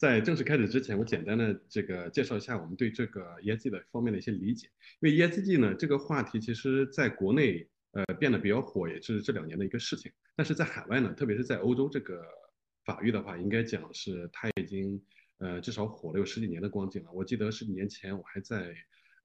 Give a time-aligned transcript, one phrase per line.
[0.00, 4.66] 在正式开始之前，我简单的这个介绍一下我们对这个 ESG 的方面的一些理解。
[5.00, 10.10] 因为 ESG 呢这个话题，其实在国内呃变得比较火，也是这两年的一个事情。
[10.34, 12.24] 但是在海外呢，特别是在欧洲这个
[12.86, 14.98] 法域的话，应该讲是它已经
[15.36, 17.12] 呃至少火了有十几年的光景了。
[17.12, 18.74] 我记得十几年前我还在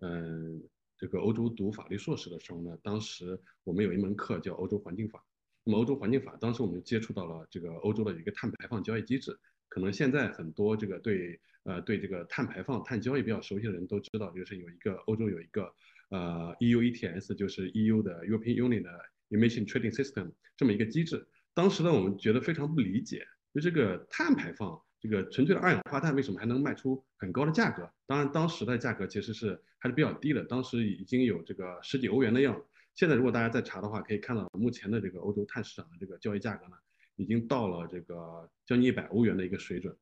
[0.02, 0.62] 嗯
[0.98, 5.26] 这个欧洲读法律硕士的时候呢，当时我们有一门课叫欧洲环境法。
[5.64, 9.39] 那么欧洲环境法，当时我们就接触到了这个欧洲的一个碳排放交易机制。
[9.76, 15.63] 可能现在很多这个对呃对这个碳排放、碳交易比较熟悉的人都知道，就是有一个欧洲有一个
[16.12, 18.90] 呃 EU ETS，就是 EU 的 European Union 的
[19.31, 21.27] Emission Trading System 这么一个机制。
[21.53, 27.92] 当时呢，我们觉得非常不理解，就这个碳排放，这个纯粹的二氧化碳为什么还能卖出很高的价格？
[28.08, 32.66] 当然，当时的价格其实是还是比较低的，当时已经有这个十几欧元的样子。
[32.94, 36.78] 现在如果大家再查的话，可以看到目前的这个欧洲碳市场的这个交易价格呢，
[37.16, 39.96] 已经到了这个将近一百欧元的一个水准。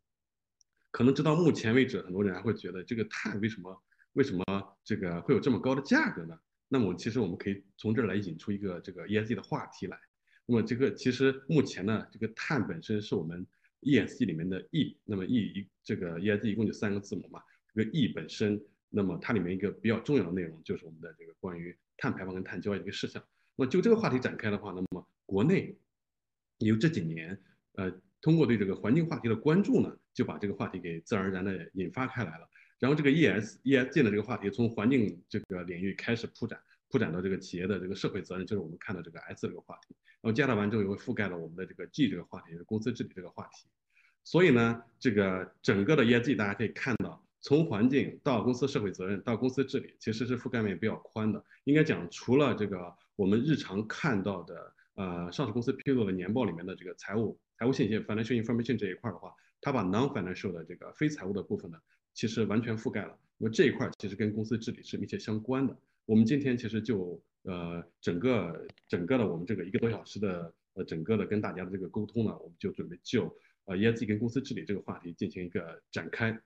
[0.92, 4.44] 可能直到目前为止，很多人还会觉得这个碳为什么为什么
[4.84, 6.38] 这个会有这么高的价格呢？
[6.68, 9.98] 那么其实我们可以从这儿来引出一个这个 ESG 的话题来。
[10.46, 13.46] 那么这个其实目前呢，这个碳本身是我们
[13.82, 14.98] ESG 里面的 E。
[15.04, 17.42] 那么 E 一这个 ESG 一共就三个字母嘛，
[17.74, 21.76] 这个 E 本身，那么它里面一个比较重要的内容就是我们的这个关于。
[21.96, 23.24] 碳排放跟碳交易的一个事项，
[23.56, 25.78] 那么就这个话题展开的话，那么国内
[26.60, 27.38] 有这几年，
[27.74, 32.50] 呃，通过对这个环境话题的关注呢，就把这个话题给自然而然的引发开来了。
[32.80, 36.60] 然后这个 ES ESG 的这个话题从环境这个领域开始铺展，
[36.90, 39.96] 铺展到这个企业的这个社会责任，就是我们看到这个 S 这个话题。
[40.22, 43.68] 然后加大完之后，也会覆盖了我们的这个 G 这个话题，是公司治理这个话题。
[44.24, 47.22] 所以呢，这个整个的 ESG 大家可以看到。
[47.46, 51.44] 从环境到公司社会责任到公司治理，其实是覆盖面比较宽的。
[51.66, 61.78] 应该讲，除了这个我们日常看到的，呃，上市公司披露的年报里面的这个财务财务信息 （financial information） 这一块的话，它把 non-financial 的这个非财务的部分呢，
[62.14, 63.18] 其实完全覆盖了。
[63.38, 65.76] 那么这一块其实跟公司治理是密切相关的。
[66.06, 76.40] 我们今天其实就呃整个整个的我们这个一个多小时的呃整个的跟大家的这个沟通呢，我们就准备就呃 ESG 跟公司治理这个话题进行一个展开。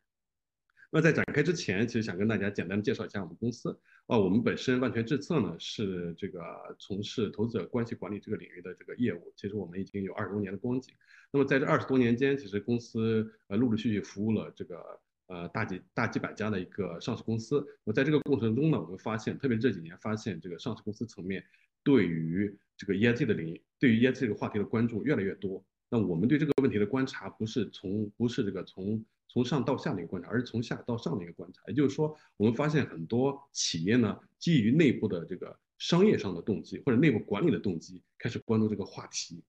[0.90, 3.78] 那在展开之前，其实想跟大家简单介绍一下我们公司。
[4.06, 6.42] 哦，我们本身万全智策呢是这个
[6.80, 9.34] 从事投资者关系管理这个领域的这个业务。
[9.36, 10.96] 其实我们已经有二十多年的光景。
[11.30, 14.82] 那么在这二十多年间，其实公司呃陆陆续续服务了这个
[15.28, 17.62] 呃大几大几百家的一个上市公司。
[17.84, 21.44] 我在这个过程中呢，我们发现，特别这几年发现，这个上市公司层面
[21.84, 25.62] 对于这个 ESG 的领域，对于 ESG 这个话题的关注越来越多。
[25.90, 29.04] 那我们对这个问题的观察，不是从不是这个从。
[29.30, 31.62] 从上到下的一个观察，而是从下到上的一个观察。
[31.68, 39.44] 也就是说，我们发现很多企业呢，基于内部的这个商业上的动机或者内部管理的动机，开始关注这个话题。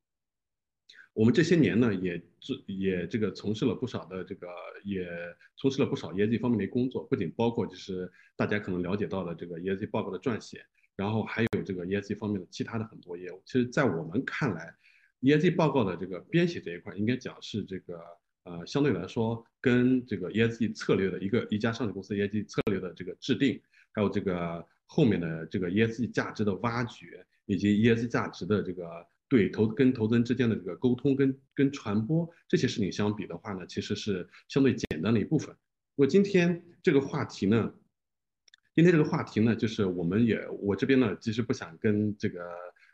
[1.14, 4.46] 我们这些年呢，也做也这个从事了不少的这个，
[4.84, 5.08] 也
[5.56, 10.64] 从事了不少 ESG 方面的工作，不仅包括就是大家可能了解到的这个 ESG 报告的撰写，
[10.96, 13.42] 然后还有这个 ESG 方面的其他的很多业务。
[13.46, 14.74] 其实，在我们看来
[15.22, 18.00] ，ESG 报告的这个编写这一块，应该讲是这个。
[18.48, 23.60] 呃，相对来说，跟这个 ESG 策略的一个一家上市公司 ESG 策略的这个制定，
[23.92, 35.54] 还有这个后面的这个 ESG 价值的挖掘，以及 ESG 价值的这个对投跟投资人之间的这个沟通跟跟传播这些事情相比的话呢，其实是相对简单的一部分。
[35.94, 37.74] 我今天这个话题呢，
[38.74, 42.48] 今天这个话题呢，就是我们也我这边呢，其实不想跟这个。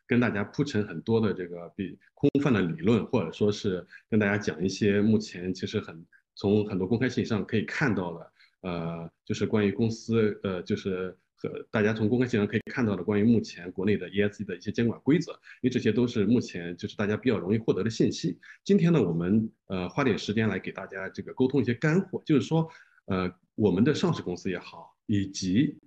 [0.07, 6.05] 跟大家铺陈很多的这个比空泛的理论，或者说是跟大家讲一些目前其实很
[6.35, 8.33] 从很多公开信息上可以看到的，
[8.63, 15.33] 呃，就是关于公司，呃，就是和大家从公开信息上可以看到的关于目前国内的 ESG 的一些监管规则，
[15.63, 18.39] 因为这些都是目前就是大家比较容易获得的信息。
[18.65, 22.69] 今天呢，我们呃花点时间来给大家这个沟通一些干货，就是说，
[23.07, 25.79] 呃，我们的上市公司也好，以及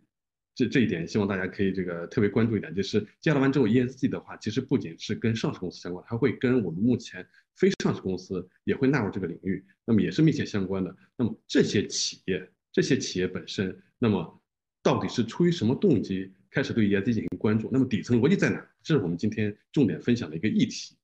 [0.57, 7.23] 这这一点，希望大家可以这个特别关注一点，就是加了完之后，ESG 的话，其实不仅是跟上市公司相关，还会跟我们目前
[7.53, 10.97] 非上市公司也会纳入这个领域，那么也是密切相关的。
[11.15, 14.41] 那么这些企业，这些企业本身，那么
[14.81, 17.69] 到底是出于什么动机开始对 ESG 进行关注？
[17.71, 18.67] 那么底层逻辑在哪？
[18.81, 20.95] 这是我们今天重点分享的一个议题。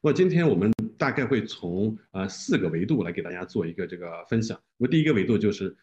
[0.00, 4.60] 那今天我们大概会从呃四个维度来给大家做一个这个分享。
[4.76, 5.76] 那么第一个维度就是。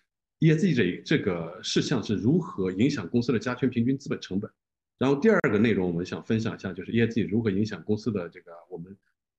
[0.44, 4.52] ESG 这这个事项是如何影响公司的加权平均资本成本？
[4.98, 8.94] 然后第二个内容我们想分享一下，就是 ESG 如何影响公司的这个我们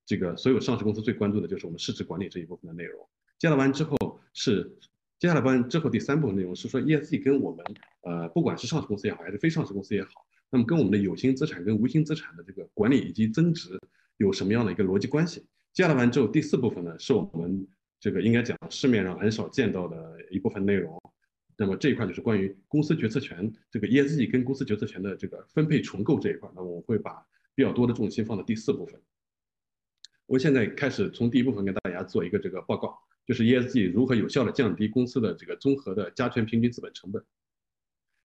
[0.06, 3.06] 这个所有上市公司最关注的就是我们市值管理这一部分的内容。
[3.38, 4.74] 接下来完之后是
[5.18, 7.62] 接下来完之后第三部分内容是说 ESG 跟我们
[8.00, 13.78] 呃不管是上市公司也好还是非上市公司也好，那么跟我们的有形资产跟无形资产的这个管理以及增值
[14.16, 15.44] 有什么样的一个逻辑关系？
[15.74, 17.66] 加了完之后，第四部分呢，是我们
[18.04, 21.00] 这个应该讲市面上很少见到的一部分内容。
[21.56, 29.00] 那么这一块就是关于公司决策权，这个 ESG 跟公司决策权的这个分配重构这一块，那我会把比较多的重心放在第四部分。
[30.26, 32.94] 我现在开始从第一部分跟大家做一个这个报告，
[33.26, 37.24] 就是 ESG 如何有效的降低公司的这个综合的加权平均资本成本。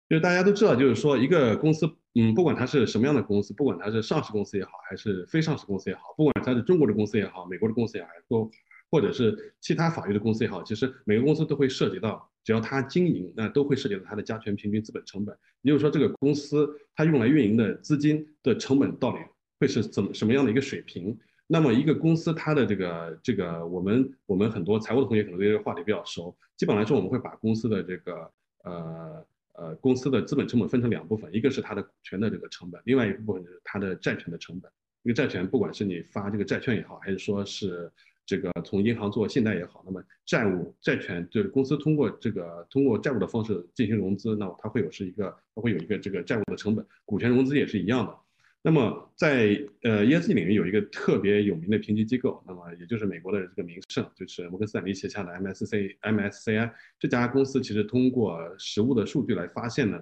[0.09, 8.51] 就是大家都知道，就是说一个公司，嗯，不管它是什么样的公司，不管它是上市公司也好，还是非上市公司也好，不管它是中国的公司也好，美国的公司也好，都
[8.91, 15.35] 或者是其他法律的公司也好，其实每个公司都会涉及到，只要它经营，那都会涉及到它的加权平均资本成本。
[15.61, 19.19] 也就是说，这个公司它用来运营的资金的成本到底
[19.59, 21.17] 会是怎么什么样的一个水平？
[21.47, 26.35] 那么一个公司它的这个这个，我们我们很多财务的同学可能对这个话题比较熟。
[26.57, 28.31] 基本来说，我们会把公司的这个
[28.63, 34.71] 呃呃公司的资本成本分成两部分，一个是它的股权的这个成本，另外一部分就是它的债权的成本。
[35.03, 37.91] 一个债权，不管是你发这个债券也好，还是说是
[38.31, 48.17] 这个从银行做信贷也好，那么债务债权就是公司通过这个通过债务的方式进行融资，那么它会有是一个它会有一个这个债务的成本，股权融资也是一样的。
[48.61, 60.01] 那么在呃 ESG 领域有一个特别有名的评级机构，那么也就是美国的这个名胜，就是摩根斯坦利旗下的 MSC MSCI 这家公司，其实通过实物的数据来发现呢，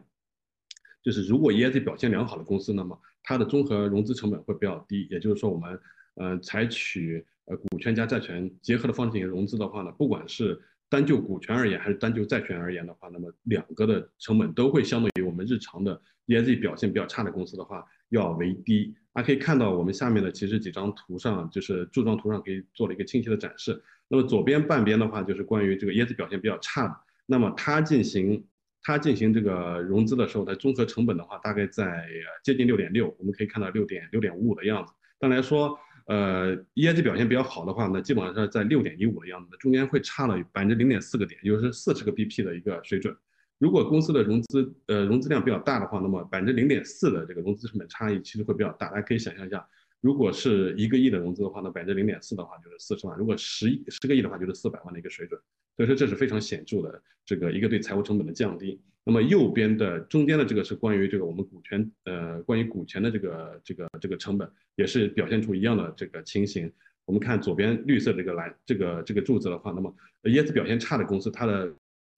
[1.01, 5.07] 就是如果 ESG 表现良好的公司，那么它的综合融资成本会比较低。
[5.09, 5.79] 也就是说，我们
[6.15, 10.60] 呃采取呃股权加债权结合的方式进行融资的话呢，不管是
[10.90, 17.86] 单就股权而言，还是单就债权而言的话，那么两个的成本都会相对于我们日常的 ESG 表现比较差的公司的话。
[18.12, 23.80] 要为低，大家可以看到我们下面的其实几张图上，就是柱状图上可以做了一个清晰的展示。
[24.07, 27.00] 那么左边半边的话，就是关于这个椰子表现比较差的。
[27.28, 28.44] 那么它进行
[28.81, 32.04] 它进行这个融资的时候，它综合成本的话，大概在
[32.44, 34.92] 接近六点六，我们可以看到六点六点五五的样子。
[35.19, 35.78] 当然说，
[36.09, 43.15] 呃椰子表现比较好的话呢，基本上是在六点一五的样子，中间会差了百分之零点四个点，就是四十个 BP 的一个水准。
[43.59, 48.89] 如果公司的融资呃融资量比较大的话，那么百分之零点四的这个融资成本差异其实会比较大。
[48.89, 49.63] 大家可以想象一下，
[50.01, 55.39] 如果是一个亿的融资的话，那百分之零点四的话就是四十万；如果十亿十个亿的话，就是四百万的一个水准。
[55.75, 58.81] 所以说这是非常显著的这个一个对财务成本的降低。
[59.09, 66.71] 那么右边的中间的这个是关于这个我们股权呃关于股权的这个这个这个成本，也是表现出一样的这个情形。
[67.06, 69.91] 我们看左边绿色这个蓝这个这个柱子的话，那么
[70.25, 71.73] 椰子表现差的公司，它的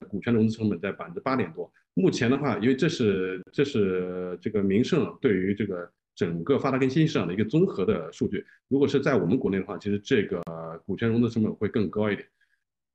[0.06, 1.72] 股权融资成本在百分之八点多。
[1.94, 8.44] 目前的话，因为这是这是这个名胜对于这个整个发达跟新兴市场的一个综合的数据。
[8.68, 10.42] 如果是在我们国内的话，其实这个
[10.84, 12.28] 股权融资成本会更高一点。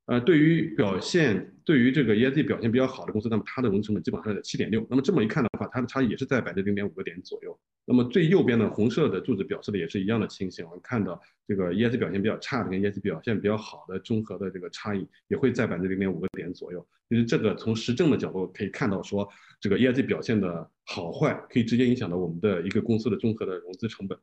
[0.07, 4.85] 呃，对于表现，对于这个 ESG 表现比较好的公司，那么它的融资成本基本上在七点六。
[4.89, 7.59] 那么这么一看的话，它的差异也是在百分之零点五个点左右。
[7.83, 10.63] 那么最右边的红色的柱子表示的也是一样的情形。
[10.65, 16.87] 我们看到这个 ESG 表现比较差的跟 ESG 表现比较好的综合的这个差异也会在百分之零点五个点左右。
[17.09, 19.27] 就是这个从实证的角度可以看到，说
[19.59, 24.17] 这个 ESG 表现的好坏可以直接影响到我们的一个公司的综合的融资成本。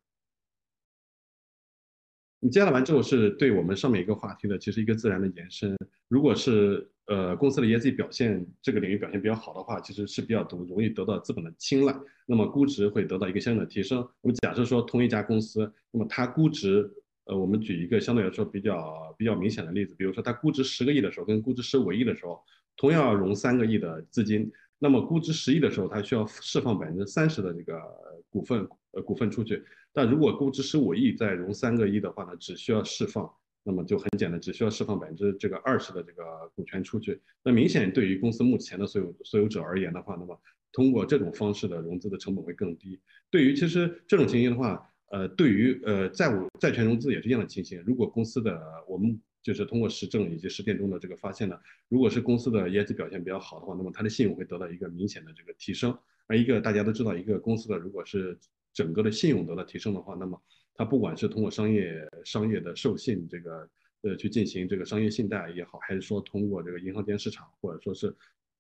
[2.45, 5.75] 你接下来完之后，是对我们上面一个话题的，其实一个自然的延伸。
[6.09, 14.07] 如果是呃公司的 ESG 表现这个领域表现比较好的话，其实是比较容容易得到资本的青睐，那么估值会得到一个相应的提升。
[14.21, 16.87] 我们假设说同一家公司，那么它估值，
[17.25, 22.39] 呃，我们举一个相对来说比较比较明显的例子，比如说它估值十个亿的时候，跟估值十五亿的时候，
[22.77, 27.81] 同样要融三个亿的资金，那么估值十亿的时候，它需要释放百分之三十的这个
[28.29, 29.63] 股份呃股份出去。
[29.93, 33.31] 但如果估值十五亿再融三个亿的话呢，只需要释放，
[33.63, 36.23] 那么就很简单，只需要释放百分之这个二十的这个
[36.55, 37.21] 股权出去。
[37.43, 40.39] 那明显对于公司目前的所有所有者而言的话，那么
[40.73, 43.01] 通过这种方式的融资的成本会更低。
[43.31, 47.83] 对于其实这种情形的话，呃，对于呃债务债权融资也是一样的情形。
[47.87, 51.57] 如果公司的我们就是通过实证以及实践中的这个发现呢，
[51.89, 55.97] 如果是公司的业绩表现比较好的话，那么它的信用会得到一个明显的这个提升。
[56.27, 58.37] 而一个大家都知道，一个公司的如果是
[58.75, 60.39] 整个的信用得到提升的话，那么
[60.75, 63.71] 它不管是通过商业商业的授信这个
[64.03, 68.15] 呃去进行这个商业信贷也好，还是说通过这个银行间市场或者说是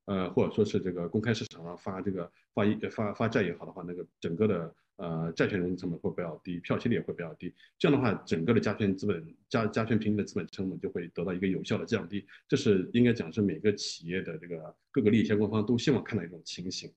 [0.06, 7.52] 呃或者说是这个公开市场上发这个发一发发债也好的话，那个整个的呃债权融资成本会比较低，票息率也会比较低。
[7.78, 12.25] 这样的话，整个的加权资本加加权平均的资本成本就会得到一个有效的降低。
[12.47, 16.92] 这是应该讲是每个企业的这个各个利益相关方都希望看到一种情形。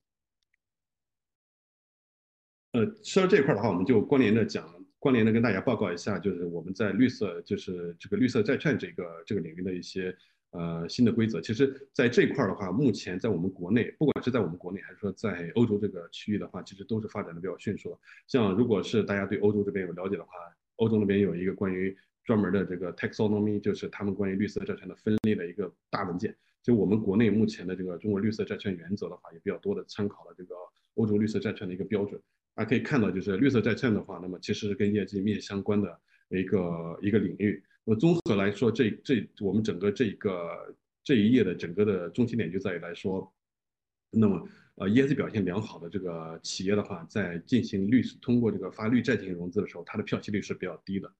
[2.73, 4.67] 呃，说到这一块的话，我们就关联的讲，
[4.99, 10.15] 关联的跟大家报告一下，就是我们在绿色，就是这个绿色债券这个这个领域的一些
[10.51, 11.39] 呃新的规则。
[11.39, 17.97] 其实，在这一块的话，目前在我们国内，不管是在我们国内还是说在欧洲这个区域的话，其实都是发展的比较迅速。
[18.27, 20.31] 像如果是大家对欧洲这边有了解的话，
[20.75, 21.95] 欧洲那边有一个关于
[22.25, 26.35] 专门的这个 taxonomy，就是他们关于绿色债券的分类的一个大文件。
[26.61, 30.53] 就我们国内目前的这个中国绿色债券原则的话，也比较多的参考了这个
[30.95, 32.21] 欧洲绿色债券的一个标准。
[32.57, 37.63] 大家可以看到，就是绿色债券的话，那么其实是跟业绩密切相关的一个一个领域。
[37.83, 43.31] 那么综合来说，这这我们整个这个这一页的整个的中心点就在于来说，
[44.09, 51.13] 那么呃 ESG 表现良好的这个企业的话，在进行绿通过这个发绿债进行融资的时候，它的票息率是比较低的。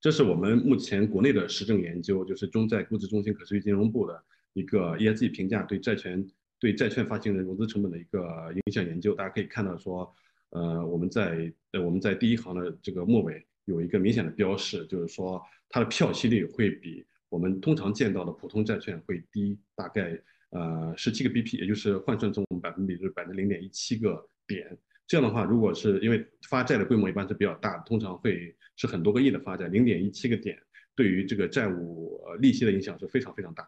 [0.00, 6.28] 这是我们目前国内的实证研究，就是中债估值中心可持续金融部的一个 ESG 评价对债权
[6.64, 9.14] 对债券发行人融资成本的一个影响研究。
[9.14, 10.10] 大家可以看到说，
[10.48, 20.18] 呃，我们在呃我们在第一行的这个末尾有一个明显的标示，就是说它的票息率会比我们通常见到的普通债券会低大概
[20.48, 24.74] 呃十七个 BP，也就是换算成我们百分比是百分之零点一七个点。
[25.06, 28.56] 这样的话，如果是因为发债的规模一般是比较大，通常会。
[28.76, 30.58] 是很多个亿的发债，零点一七个点，
[30.96, 33.64] 对于这个债务呃利息的影响是非常非常大。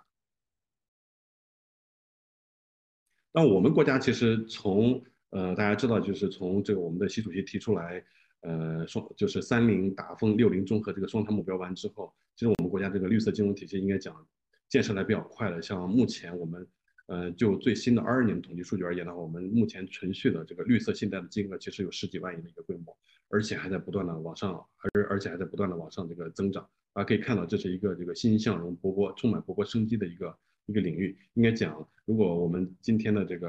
[3.37, 8.03] 那我们国家其实从呃大家知道，就是从这个我们的习主席提出来，
[8.41, 14.27] 呃双就是三零打风六零综合这个双碳目标完之后，其实我们国家这个绿色金融体系应该讲
[14.71, 15.61] 建设来比较快了。
[15.61, 16.67] 像目前我们
[17.09, 22.97] 呃就最新的二二年统计数据而言的话，我们目前存续的这个绿色信贷的金额其实有十几万亿的一个规模。
[23.29, 24.65] 而且还在不断的往上，
[24.95, 30.35] 而而且还在不断的往上这个增长啊，可以看到这是一个这个欣欣向荣、勃勃充满勃勃生机的一个
[30.67, 31.17] 一个领域。
[31.35, 33.49] 应该讲，如果我们今天的这个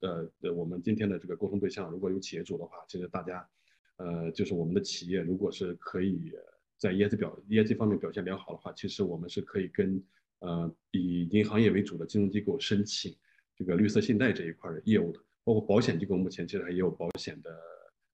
[0.00, 3.48] 呃呃，我们今天的这个沟通对象如果有企业主的话，其实大家，
[3.96, 6.32] 呃，就是我们的企业如果是可以
[6.76, 10.02] 在 ES 表 ES 方面表现良好的话，其实我们是可以跟
[10.40, 13.14] 呃以银行业为主的金融机构申请
[13.56, 17.50] 这个绿色信贷这一块的业务的，包括保险机构目前其实也有保险的。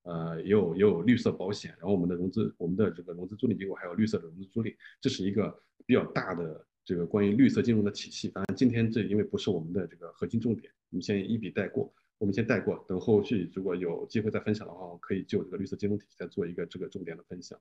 [0.03, 5.55] 呃，也有也有绿色保险，然后我们的融资，我们的这个融资租赁机构还有绿色的融资租赁，这是一个
[5.85, 8.29] 比较大的这个关于绿色金融的体系。
[8.29, 17.59] 当然，今天这因为不是我们的这个核心重点，我们先一笔带过，我们先带过，等后续如果有机会再分享的话，我可以就这个绿色金融体系再做一个这个重点的分享。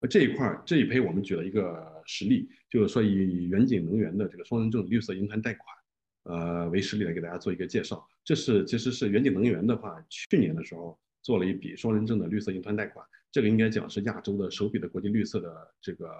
[0.00, 5.66] 呃，这一块这一篇我们举了一个实例，就是说以远景能源的这个双认证绿色银团贷款。
[6.24, 8.06] 呃，为实例来给大家做一个介绍。
[8.22, 13.04] 这是其实是远景能源的话，去年的时候做了一笔双认证的绿色银团贷款。
[13.32, 16.10] 这个应该讲是亚洲的首笔的国际绿色的这个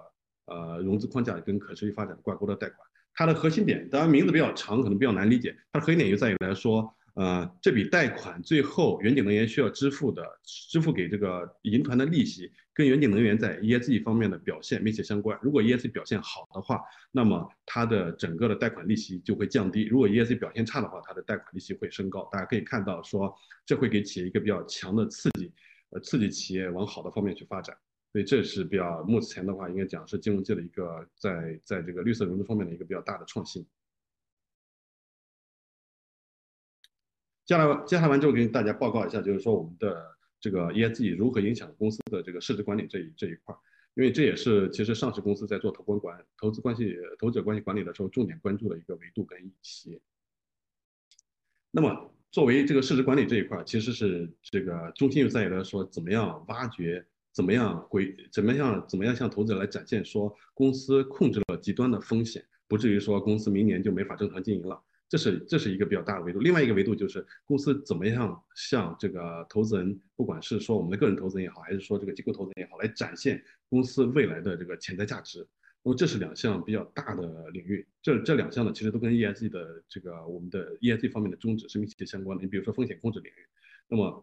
[0.51, 2.87] 呃融资框架跟可持续发展挂钩的贷款。
[3.15, 5.57] 它的核心点，当然名字比较长，可能比较难理解。
[5.73, 6.95] 它的核心点就在于来说。
[7.15, 15.37] 呃，这笔贷款最后远景能源需要支付的，支付给这个银团的利息，跟远景能源在 ESG 方面的表现密切相关。
[15.43, 16.81] 如果 ESG 表现好的话，
[17.11, 22.27] 那么它的整个的贷款利息就会降低；如果 ESG 表现差的话，它的贷款利息会升高。
[22.31, 23.35] 大家可以看到，说
[23.67, 25.53] 这会给企业一个比较强的刺激，
[25.91, 27.77] 呃，刺激企业往好的方面去发展。
[28.13, 33.65] 所以这是比较目前的话，应该讲是金融界的一个在在这个绿色融资方面的一个比较大的创新。
[37.45, 43.55] 接下来，接下来完之后，给大家报告一下，就是说我们的这个 ESG 如何影响公司的这个市值管理这一这一块，
[43.95, 50.01] 因为这也是其实上市公司在做投资管投资关系、投资者关系管理的时候重点关注的一个维度跟议题。
[51.73, 57.05] 那么，作为这个市值管理这一块，其实是这个中心又在于来说，怎么样挖掘，
[57.41, 64.79] 怎么样回，怎么样怎么样向投资者来展现说公司控制了极端的风险，不至于说公司明年就没法正常经营了。
[65.09, 75.49] 这是这是一个比较大的维度，另外一个维度就是公司怎么样向这个投资人，不管是说我们的个人投资人也好，还是说这个机构投资人也好，来展现公司未来的这个潜在价值。
[75.83, 82.45] 那么这是两项比较大的领域，这这两项呢，其实都跟 ESG 的这个我们的 ESG 方面的宗旨是密切相关的。
[82.45, 83.47] 你比如说风险控制领域，
[83.89, 84.23] 那么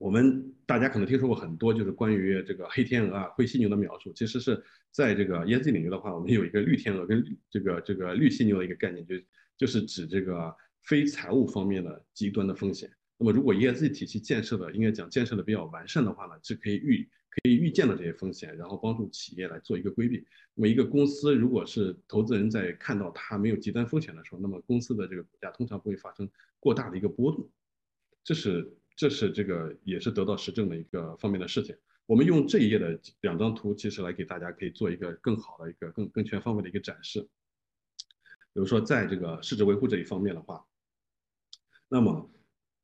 [0.00, 9.14] 我们大家可能听说过很多就是关于这个黑天鹅啊、灰犀牛的描述，其实是在这个 ESG 领域的话，我们有一个绿天鹅跟这个这个绿犀牛的一个概念，就。
[9.60, 12.90] 就是指这个非财务方面的极端的风险。
[13.18, 20.24] 那么，如果 ESG 体系建设的应该讲建设的比较完善的话呢，是可以预可以预见的这些风险，然后帮助企业来做一个规避。
[20.54, 26.26] 那么，一个公司如果是投资人在看到它没有极端风险的时候，那么公司的这个股价通常不会发生
[26.58, 27.46] 过大的一个波动。
[28.24, 28.66] 这是
[29.00, 31.74] 这是这个也是得到实证的一个方面的事情。
[32.04, 37.26] 我们用这一页的两张图，其实来给大家可以做一个更好的一个更更全方位的一个展示。
[38.52, 40.62] 比如说，在这个市值维护这一方面的话，
[41.88, 42.30] 那么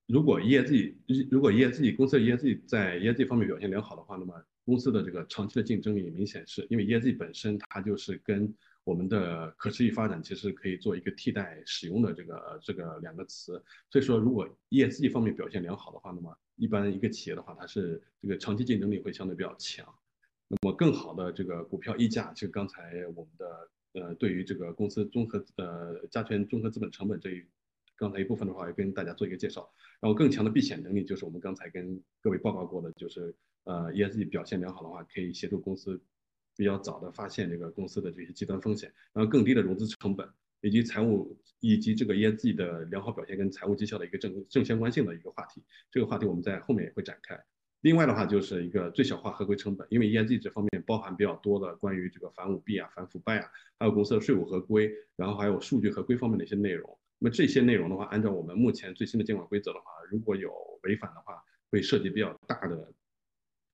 [0.06, 0.94] 如果 ESG
[1.30, 8.54] 如果 ESG 公司的 ESG 在 ESG 方面表现良好的话，那么公司的这个长期的竞争力明显是因为 ESG 本身它就是跟
[8.86, 13.60] 我们的可持续发展其实可以做一个替代使用的这个这个两个词。
[13.90, 19.84] 所以说，如果 ESG 方面表现良好的话，那么一般一个企业的话，它是这个长期竞争力会相对比较强。
[20.46, 23.68] 那么更好的这个股票溢价，就刚才我们的
[24.00, 27.44] 呃对于这个公司综合呃加权综合资本成本这一
[27.96, 29.68] 刚才一部分的话，也跟大家做一个介绍。
[29.98, 36.00] 然后更强的避险能力，就是我们刚才跟各位报告过的，就是呃 ESG 表现良好的话，可以协助公司
[36.56, 40.28] 比较早的发现这个公司的这些极端风险，然后更低的融资成本，
[40.62, 45.62] 以及财务以及这个 ESG 的良好表现跟财务绩效的一个正正相关性的一个话题。
[45.90, 47.38] 这个话题我们在后面也会展开。
[47.82, 53.48] 另外的话就是一个最小化合规成本，因为 ESG 这方面包含比较多的关于这个反舞弊啊、反腐败啊，
[53.78, 56.98] 还有公司的税务合规，然后还有数据合规方面的一些内容。
[57.18, 62.92] 那么这些内容的话，按照我们目前最新的监管规则的话，如果有违反的话，会涉及比较大的，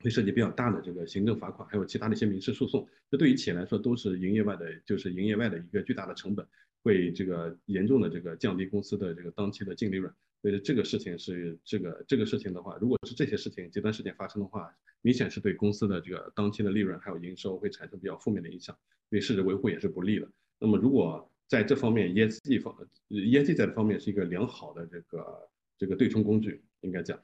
[0.02, 2.86] 会涉及比较大的这个行政罚款，还有其他的一些民事诉讼。
[3.10, 6.46] 这对于企业来说都是营业外的，就是营业外的一个巨大的成本，
[6.82, 10.12] 会这个严重的这个降低公司的这个当期的净利润。
[10.42, 18.76] 所以这个事情是这个这个事情的话，如果是这些事情极端事件发生的话，明显是对公司的这个当期的利润还有营收会产生比较负面的影响，
[19.08, 20.28] 对市值维护也是不利的。
[20.58, 22.74] 那么如果在这方面，ESG 方
[23.08, 27.20] ，ESG 在这方面是一个良好的这个这个对冲工具，应该讲。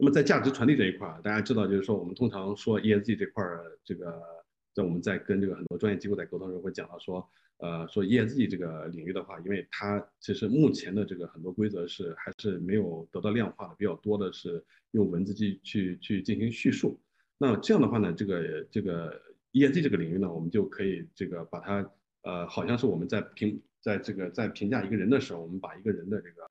[0.00, 4.20] 那么在价值传递这一块，大家知道就是说，我们通常说 ESG 这块儿，这个
[4.74, 7.28] 在我们在跟这个很多专业机构在沟通的时候会讲到说。
[7.62, 16.98] 呃，说 ESG 这个领域的话，因为它其实目前的这个很多规则是还是没有得到量化的，比较多的是用文字去去去进行叙述。
[17.36, 19.20] 那这样的话呢，这个这个
[19.52, 21.92] ESG 这个领域呢，我们就可以这个把它
[22.22, 26.48] 呃，好像是我们在评在这个在评价一个人的时候，我们把一个人的这个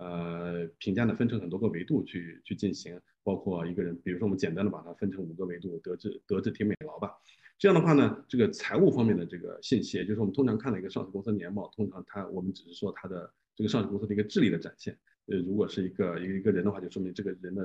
[0.00, 7.12] 呃评价呢分成很多个维度去去进行，包括一个人，比如说我们简单的把它分成五个维度，德智德智体美劳吧。
[7.58, 14.98] 这样的话呢，这个财务方面的这个信息，也就是我们通常看的一个上市公司年报，通常它我们只是说它的这个上市公司的一个智力的展现。
[15.26, 17.62] 呃，如果是一个一个人的话，就说明这个人的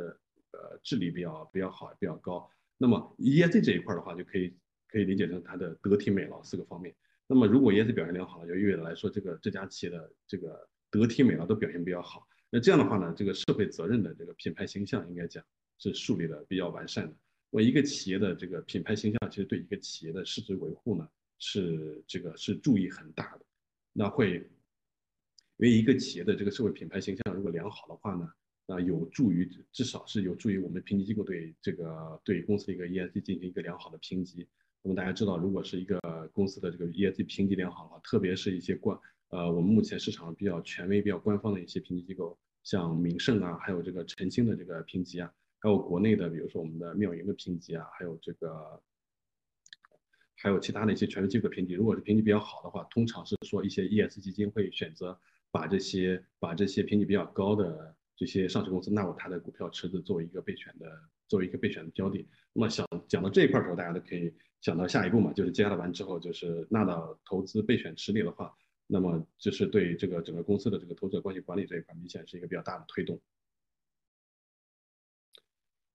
[0.51, 2.47] 呃智力比较比较好，比较高。
[2.77, 4.53] 那么 ESG 这一块的话，就可以
[4.89, 6.93] 可以理解成它的德体美劳四个方面。
[7.25, 12.25] 那么如果 ESG 表现良好，就意味着来说，这个这家企业的这个德体美劳都表现比较好。
[12.49, 15.43] 那这样的话呢，这个社会责任的这个品牌形象应该讲
[15.77, 17.13] 是树立的比较完善的。
[17.49, 21.05] 我一个企业的这个品牌形象，其实对一个企业的市值维护呢，
[21.37, 23.45] 是这个是注意很大的。
[23.91, 24.35] 那会，
[25.57, 28.31] 因为一个企业的这个社会品牌形象如果良好的话呢，
[28.65, 34.47] 那有助于至少是有助于我们评级机构对这个对公司的一个 ESG 进行一个良好的评级。
[34.81, 35.99] 那么大家知道，如果是一个
[36.31, 38.97] 公司的这个 ESG 评级良好的话，特别是一些官
[39.29, 45.31] 呃我们目前市场比较权威、比较官方的一些评级机构，像名胜啊，还有这个晨星的这个评级啊。
[45.59, 48.79] 还有国内的，比如说我们的妙盈的评级啊，还有这个，
[50.35, 51.73] 还有其他的一些权威机构的评级。
[51.73, 60.85] 如果是评级比较好的话，通常是说一些 ES 基金会选择把这些把这些评级比较高的这些上市公司纳入它的股票池子，作为一个备选的
[61.27, 62.27] 作为一个备选的标的。
[62.53, 68.53] 那么想讲到这一块的时候，大家都可以想到下一步嘛，就是接下来完之后，就是纳到投资备选池里的话，
[68.87, 73.19] 那么就是对这个整个公司的这个投资者关系管理这一块，明显是一个比较大的推动。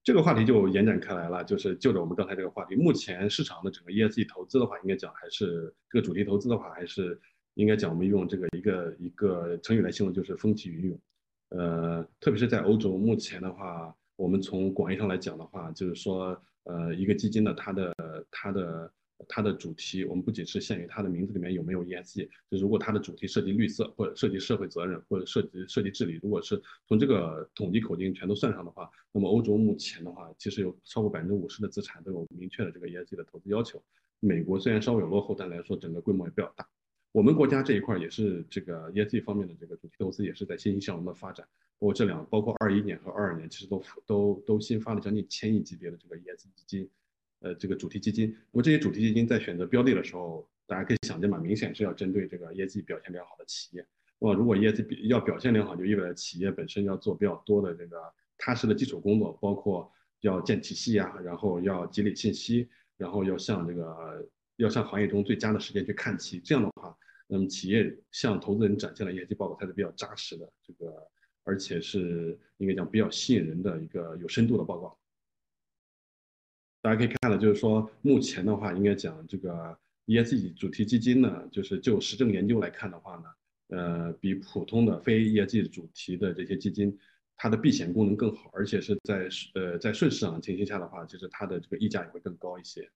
[0.03, 7.21] 这个话题就延展开来了，就是就着我们刚才这个话题，目前市场的整个 ESG 投资的话，应该讲还是这个主题投资的话，还是
[7.55, 11.01] 应该讲我们用这个一个一个成语来形容，就是风起云涌。
[11.51, 17.95] 呃，特别是在欧洲，目前的话，我们从广义上来讲的话，就是说，呃，一个基金的它的
[18.31, 18.93] 它的。
[19.29, 33.83] 它的主题，我们不仅是限于它的名字里面有没有 ESG，就如果它的主题涉及绿色，或者涉及社会责任，或者涉及涉及治理，如果是从这个统计口径全都算上的话，那么欧洲目前的话，其实有超过百分之五十的资产都有明确的这个 ESG 的投资要求。
[34.21, 36.69] 美国虽然稍微有落后，但来说整个规模也比较大。
[37.13, 41.47] 我们国家这一块也是这个 ESG 方面的这个主题投资也是在欣欣向荣的发展。
[41.79, 46.89] 包括这两，包括二一年和二二年，其实都都都新发了将近千亿级别的这个 ESG 基金。
[47.41, 53.87] 呃，这个主题基金，那么这些主题基金在选择标的的时候，大家可以想见嘛，明显是要针对这个业绩表现良好的企业。
[54.19, 57.97] 那么如果业绩比要表现良好，就意味着企业本身要做比较多的这个
[58.37, 66.39] 踏实的基础工作，包括要建体系啊，然后要积累信息，然后要向这个要向行业中最佳的时间去看齐。
[66.39, 66.95] 这样的话，
[67.27, 70.95] 那么企业向投资人展现的业绩报告才是比较扎实的，这个
[71.43, 75.00] 而且是应该讲比较吸引人的一个有深度的报告。
[76.83, 86.99] 大家可以看到，就是说，目前的话，应该讲这个 ESG 主题基金呢，就是就实证研究来看的话呢，呃，比普通的非 ESG 主题的这些基金，
[87.37, 92.91] 它的避险功能更好，而且是在呃在顺市场情形下的话，就是它的这个溢价也会更高一些。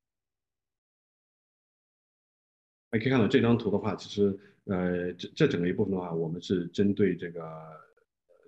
[2.91, 7.43] 可以看到这张图的话，其实呃这这整个一部分的话，我们是针对这个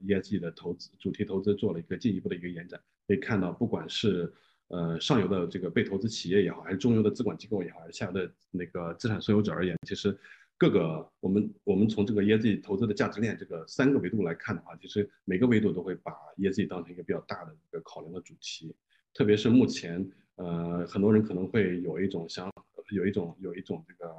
[0.02, 2.80] ESG 的投资主题投资做了一个进一步的一个延展。
[3.06, 4.32] 可以看到，不管是
[4.68, 10.16] 呃上游的这个被投资企业也好，还是中游的资管机构也好，还是下游的那个资产所有者而言，其实
[10.58, 18.74] 各个我们我们从这个 ESG 投资的价值链这个三个维度来看的话，其实每个维度都会把 ESG 当成一个比较大的一个考量的主题。
[19.14, 22.50] 特别是目前，呃，很多人可能会有一种想，
[22.90, 24.14] 有一种有一种这个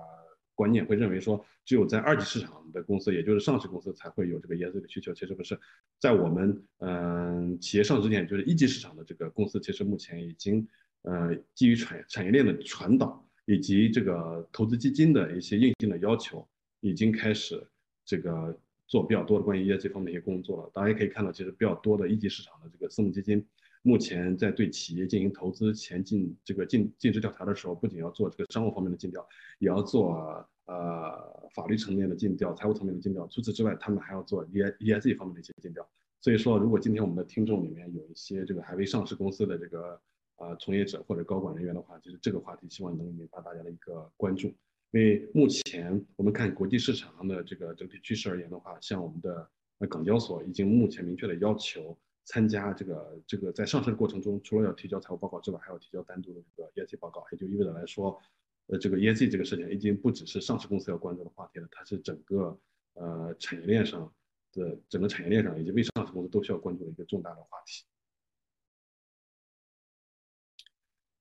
[0.57, 5.13] 观念，会认为说，只有在二级市场的公司，也就是上市公司才会有这个 ESG 的需求。
[5.13, 5.57] 其实不是，
[5.99, 10.67] 在我们嗯企业上市之前，就是一级市场的这个公司，其实目前已经
[11.03, 16.43] 呃基于产产业链的传导以及这个投资基金的一些硬性的要求，
[16.79, 17.63] 已经开始
[18.03, 20.71] 这个做比较多的关于 ESG 方面一些工作了。
[20.73, 23.45] 大家也可以看到，其实比较多的一级市场的这个私募基金。
[23.83, 29.25] 目前在对企业进行投资前进这个尽尽职调查的时候，不仅要做这个商务方面的尽调，
[29.59, 33.25] 也要做呃法律层面的尽调、财务层面的尽调。
[33.27, 35.87] 除此之外，他们还要做 E E S G 方面的一些尽调。
[36.19, 40.01] 所以说，如果今天我们的听众里面有一些这个还未上市公司的这个
[40.37, 44.47] 呃从业者或者高管人员的话，就是这个话题希望能引发大家的一个关注。
[44.91, 49.49] 因为目前我们看国际市场上的这个整体趋势而言的话，像我们的
[49.87, 51.97] 港交所已经目前明确的要求。
[52.29, 58.21] 参加这个这个在上市的过程中，除了要提交财务报告之外，还要提交单独的这个 ESG 报告，也就意味着来说，
[58.65, 62.59] 呃，这个 ESG 这个事情已经不只是上市公司要关注的话题了，它是整个
[62.95, 64.13] 呃产业链上
[64.51, 67.85] 的整个产业链上以及未上市公司都需要关注的一个重大的话题。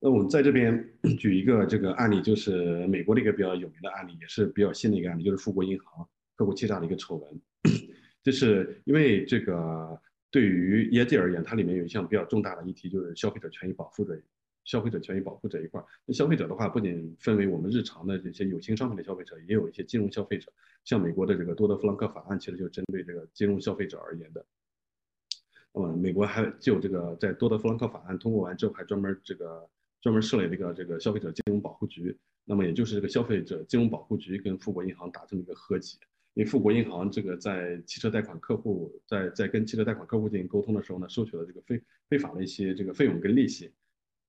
[0.01, 7.41] 那我们在这边 举一个这个案例，就是美国的一个比较有名的案例，也是比较新的一个案例，就是富国银行客户欺诈的一个丑闻，
[8.25, 10.03] 就是因为这个。
[10.31, 14.21] 对于业界而言，它里面有一项比较重大的议题，就是消费者权益保护这
[14.65, 15.83] 消费者权益保护这一块。
[16.05, 20.53] 那消费者的话，不仅分为我们日常的这些有形商品的消费者，也有一些金融消费者。
[20.85, 24.45] 像美国的这个多德弗兰克法案，其实就针对这个金融消费者而言的。
[25.73, 29.69] 那么，美国还就这个在多德弗兰克法案通过完之后，还专门这个
[30.01, 32.17] 专门设立了一个这个消费者金融保护局。
[32.45, 35.99] 那么，也就是这个消费者金融保护局跟富国银行达成了一个和解。
[36.37, 43.73] 因为富国银行这个在汽车贷款客户在在跟汽车贷款客户进行沟通的时候呢，收取了这个非非法的一些这个费用跟利息，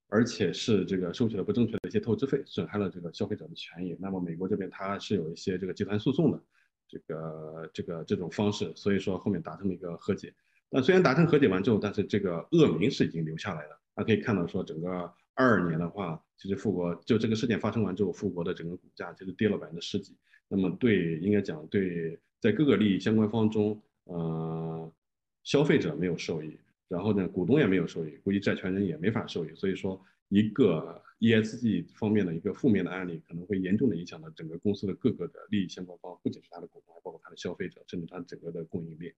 [0.08, 3.94] 而且是这个收取了不正确的一些透支费，损害了这个消费者的权益。
[4.00, 6.42] 那么美国这边它是有一些这个集团诉讼的
[6.88, 10.34] 这个这个这种方式，所以说后面达成了一个和解。
[10.70, 13.78] 但虽然达成和解完之后，但是这个恶名是已经留下来了。
[13.98, 20.16] 那可以看到说，整个二二年的话，其实富国就这个事件发生完之后，富国的整个股价其实跌了百分之十几。
[20.48, 24.92] 那么对，应该讲对，在各个利益相关方中，呃，
[25.44, 26.58] 消费者没有受益，
[26.88, 29.54] 然后呢，股东也没有受益，估计债权人也没法受益。
[29.56, 39.14] 所以说，一个 ESG 方面的一个负面的案例，可能会严重的影响到整个公司的各个的利益相关方，不仅是他的股东，还包括他的消费者，甚至他整个的供应链。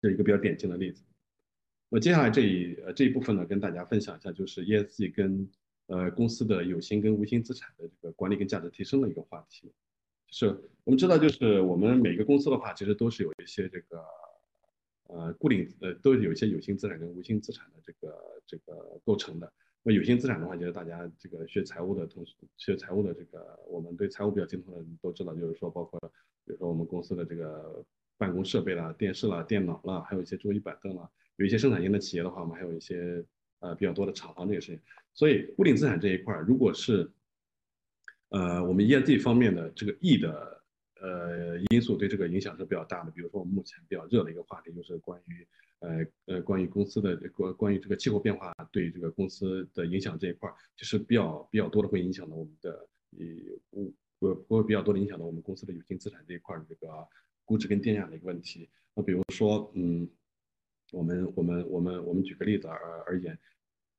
[0.00, 1.02] 这一个比较典型的例子。
[1.90, 5.48] 那接下来这一呃这一部分呢，跟大家分享一下，就是 ESG 跟
[5.86, 9.72] 呃公司的有形跟无形资产的这个管理跟价值提升的一个话题。
[10.36, 10.48] 是
[10.82, 14.04] 我们知道，就是我们每个公司的话，其实都是有一些这个，
[15.06, 19.52] 呃，固定呃，都有一些有形资产跟无形资产的这个这个构成的。
[19.84, 26.00] 那有形资产的话，就是大家这个学财务的同时，学财务的这个，我们对财务比较精通的人都知道，就是说，包括
[26.44, 27.84] 比如说我们公司的这个
[28.18, 33.24] 办公设备啦、电视啦、电脑啦，还有一些桌椅板凳啦，有一些生产型的企业的话，我们还有一些
[33.60, 34.80] 呃比较多的厂房这个事情。
[35.12, 37.08] 所以固定资产这一块，如果是
[38.34, 40.60] 呃，我们 ESG 方面的这个 E 的
[41.00, 43.10] 呃因素对这个影响是比较大的。
[43.12, 45.46] 比如说，我们目前比较热的一个话题就是关于
[45.78, 52.72] 呃呃关于公司的关关于这个气候变化对这个公司的影响这一块，就是比较比较多的会影响到我们的
[53.12, 53.24] 呃
[53.70, 56.88] 物呃会比较多的影响到我们公司的有形资产这一块的这个
[57.44, 58.68] 估值跟电价的一个问题。
[58.96, 60.08] 那比如说，嗯，
[60.90, 63.38] 我们我们我们我们举个例子而而言，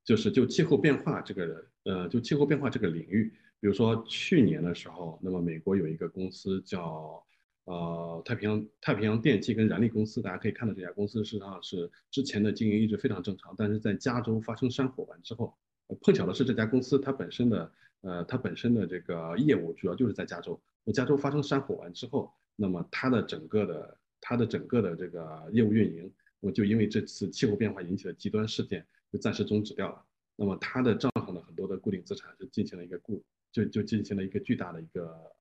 [0.04, 3.34] 就是就气候变化这个呃就气候变化这个领域。
[3.60, 7.24] 比如说去年的时候，那么美国有一个公司叫
[7.64, 15.56] 呃太平洋太平洋电气跟燃力公司，大家可以看到这家公司事实上是之前的经营一直非常正常，但是在加州发生山火完之后，
[16.02, 33.24] 碰巧的是这家公司它本身的呃它本身的这个业务主要就是在加州，那加州发生山火完之后，那么它的整个的它的整个的这个业务运营，那么就因为这次气候变化引起的极端事件就暂时终止掉了，那么它的账上的很多的固定资产就进行了一个固。
[33.56, 35.32] 就就进行了一个巨大的一个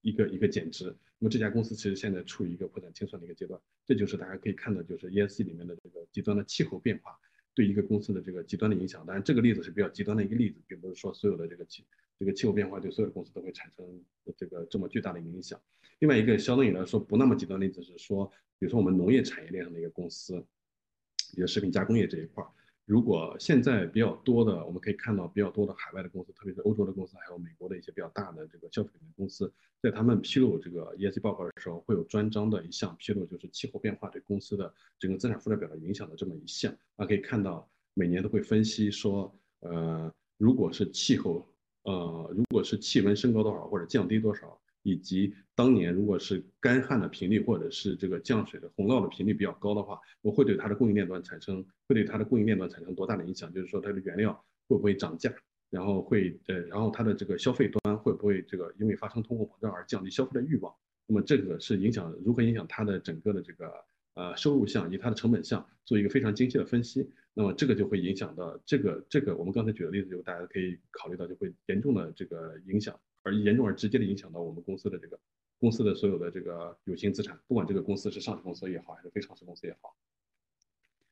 [0.00, 0.86] 一个一个减值，
[1.20, 7.16] 那么这家公司其实现在处于一个破产清算的一个阶段，这就是大家可以看到，就是 ESG 里面的这个极端的气候变化
[7.54, 9.06] 对一个公司的这个极端的影响。
[9.06, 11.84] 当然，这个例子是比较极端的一个例子，并不是说所有的这个气
[12.18, 14.04] 这个气候变化对所有公司都会产生
[14.36, 15.60] 这个这么巨大的影响。
[16.00, 18.26] 另外一个相对于来说不那么极端的例子是说，
[18.58, 20.44] 比如说我们农业产业链上的一个公司，
[21.36, 22.50] 比如食品加工业这一块儿。
[22.90, 36.74] 如果现在比较多的，我们可以看到比较多的海外的公司，特别是欧洲的公司，还有美国的一些比较大的这个消费品的公司，在他们披露这个 ESG 报告的时候，会有专章的一项披露，就是气候变化对公司的整个资产负债表的影响的这么一项。
[36.96, 41.46] 啊，可以看到每年都会分析说，呃，如果是气候，
[41.84, 44.60] 呃，如果是气温升高多少或者降低多少。
[44.82, 53.52] 以及当年如果是干旱的频率或者是这个降水的洪涝的频率比较高的话，我会对它的供应链端产生会对它的供应链端产生多大的影响？
[53.52, 54.32] 就是说它的原料
[54.68, 55.30] 会不会涨价，
[55.68, 60.74] 然后会呃，然后它的这个消费端会不会这个因为发生通货膨胀而降低消费的欲望？
[61.06, 63.72] 那么这个是影响如何影响它的整个的这个
[64.14, 67.10] 呃收入项以及它的成本项做一个非常精细的分析。
[67.34, 72.98] 那么这个就会影响到这个这个我们刚才举的例子，就大家可以考虑到就会严重的这个影响。
[73.22, 75.18] 而严重而直接的影响到我们公司的这个
[75.58, 79.94] 公司的所有的这个有形资产，不管这个公司是上市公司也好，还是非上市公司也好，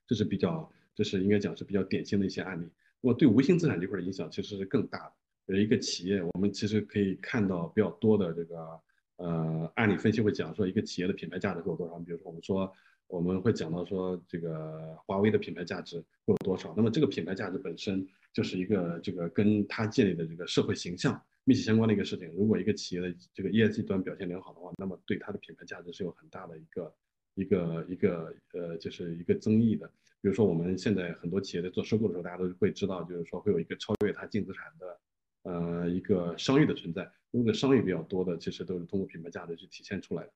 [0.07, 2.67] 这是比较，这是应该讲是比较典型的一些案例。
[3.01, 5.13] 那么对无形资产这块的影响其实是更大的。
[5.55, 8.81] 有一个企业，我们其实可以看到比较多的这个
[9.17, 11.99] 呃案例分析会讲说一个企业的品牌价值会有多少。
[11.99, 12.73] 比如说我们说
[13.07, 16.75] 我们会讲到说这个华为的品牌价值会有多少。
[16.77, 21.23] 那么这个品牌价值本身就是一个这个跟它建立的这个社会形象。
[21.49, 26.95] 密切相关的一个事情，如果一个企业的这个 ESG 端表现良好的话，那么对它的品牌价值是有很大的一个
[27.37, 29.91] 一个一个呃，就是一个增益的。
[30.21, 35.01] 比如说我们现在很多企业在做收购的时候，大家都会知道，就是说会有一个超越它净资产的
[35.45, 37.11] 呃一个商誉的存在。
[37.31, 40.33] 如果商誉比较多的，其实都是通过品牌价值去体现出来的。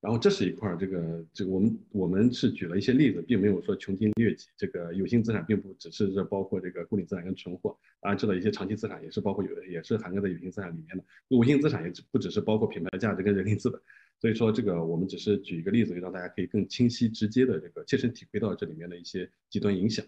[0.00, 4.48] 然后这是一块儿，这个这个我们我们是举了一些例子，并没有说穷尽略尽。
[4.56, 11.04] 这个有形资产并不只是这包括这个固定资产跟存货，当然知道一些长期资产也是包括有也是涵盖在有形资产里面的。
[11.30, 13.80] 无形资产也不只是包括品牌价值跟人力资本。
[14.20, 20.04] 所以说这个我们只是举一个例子，让大家可以更清晰直接的这个切身体会到这里面的一些极端影响。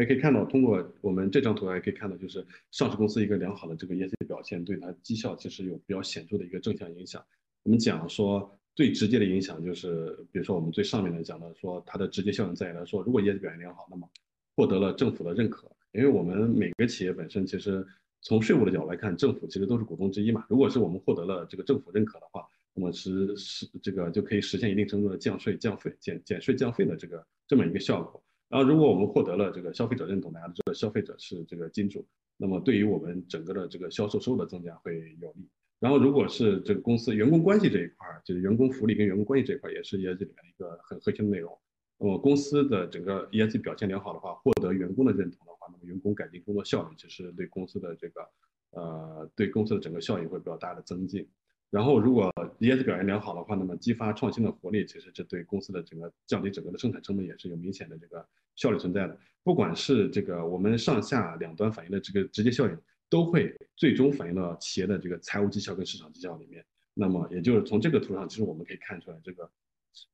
[0.00, 7.22] 也可以看到，通过我们这张图，也可以看到，就是上市公司一个良好的这个业绩表现，对它绩效其实有比较显著的一个正向影响。
[7.64, 14.08] 我们讲说最直接的影响就是，比如说我们最上面的讲的说，它的直接效应在于来说，如果业绩表现良好，那么
[14.56, 15.70] 获得了政府的认可。
[15.92, 17.86] 因为我们每个企业本身其实
[18.22, 20.46] 从税务的角度来看，政府其实都是股东之一嘛。
[20.48, 28.22] 如果是我们获得了这个政府认可的话，那么是是这个就可以实现一定程度的降税降费、减减税降费的这个这么一个效果。
[28.50, 32.04] 然后，如果我们获得了这个消费者认同，大家都知道消费者是这个金主，
[32.36, 35.48] 那么对于我们整个的这个销售收入的增加会有利。
[35.78, 41.56] 然后，如果是这个公司员工关系这一块儿，就是员工福利跟员工关系这一块，也是 ESG 里面一个很核心的内容。
[41.96, 48.28] 那么，公司的整个 ESG 表现良好的话，获得员工的认同的话，那么员工改进工作效率，其实对公司的这个
[48.72, 51.28] 呃，对公司的整个效益会比较大的增进。
[51.70, 59.16] 然后，如果 ES 表现良好的话，那么激发创新的活力，其实这对公司的整个降低整个的生产成本也是有明显的这个效率存在的。
[59.44, 62.76] 不管是这个我们上下两端反映的这个直接效应，
[63.08, 66.64] 都会最终反映到企业的这个财务绩效跟市场绩效里面。
[66.92, 69.48] 那么，也就是从这个图上，其实我们可以看出来，这个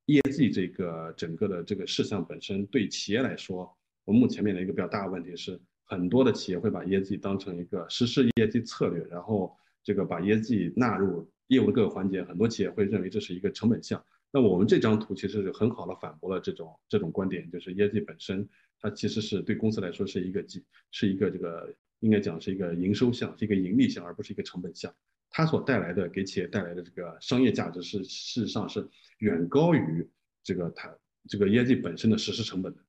[0.05, 11.27] ESG 这个整个的这个事项本身对企业来说，我们目前面临一个比较大的问题是，很多的企业会把 ESG 当成一个实施 ESG 策略，然后这个把 ESG 纳入。
[11.49, 14.05] 业务的各个环节，很多企业会认为这是一个成本项。
[14.33, 18.47] 那我们这张图其实是很好的反驳了这种这种观点，就是业绩本身
[18.81, 24.93] 它其实是对公司来说是一个几是一个这个应该讲是一个营收项，是一个盈利项，而不是一个成本项。
[25.31, 28.87] 它所带来的给企业带来的这个商业价值是事实上是
[29.19, 30.07] 远高于
[30.43, 30.95] 这个它
[31.29, 32.81] 这个业绩本身的实施成本的。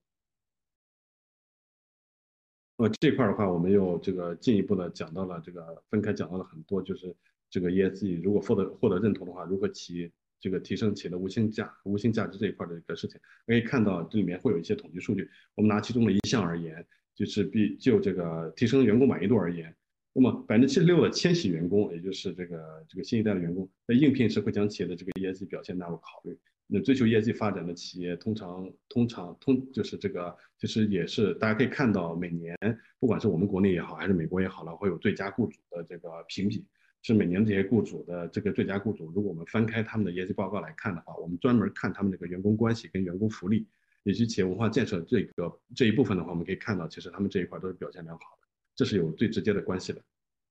[2.78, 7.16] 那么这块的话，我们又这个进一步的讲到了这个分开讲到了很多，就是。
[7.50, 15.30] 这个 ESG 如果获得获得认同的话，如何提这个提升企业的无形价无形价值这一块的一个事情，可以看到这里面会有一些统计数据。
[15.56, 19.76] 我们拿其中的一项而言，就是比就这个提升员工满意度而言，
[20.14, 26.38] 那么百分之七十六的千禧员工，也就是这个这个新一代的员工，在应聘时会将企业的这个 ESG 表现纳入考虑。
[26.70, 32.56] 那追求 ESG 发展的企业，通常通常通就是这个，其实也是大家可以看到，每年
[33.00, 36.66] 不管是我们国内也好，还是美国也好了，会有最佳雇主的这个评比。
[37.08, 43.66] 是每年这些雇主的这个最佳雇主，如果我们翻开他们的业绩报告来看的话，我们专门看他们这个员工关系跟员工福利
[44.04, 50.02] 以及企业文化建设这个这一部分的话，我们可以看到，其实他们这一块都是表现良好的，这是有最直接的关系的。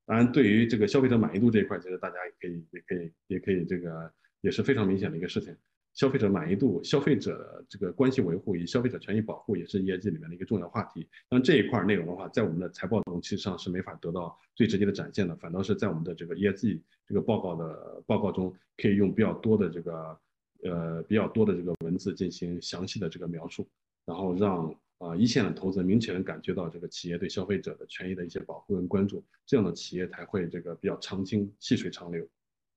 [0.06, 5.54] 当然，对于这个消费者满意度这一块，其实大家也可以也可以也可以这个也是非常明显的一个事情。
[5.96, 11.08] 消费者满意度、消费者这个关系维护以及消费者权益保护也是 ESG 里面的一个重要话题。
[11.30, 20.20] 那这一块内容的话，在我们的财报中其实上是没法得到最直接的展现的，反倒是在我们的这个 ESG 这个报告的报告中，可以用比较多的这个
[20.64, 23.66] 呃比较多的这个文字进行详细的这个描述，
[24.04, 32.28] 然后让啊一线的投资人明确能感觉到这个企业对消费者的权益的一些保护跟关注，这样的企业才会这个比较长青、细水长流、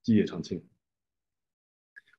[0.04, 0.64] 基业长青。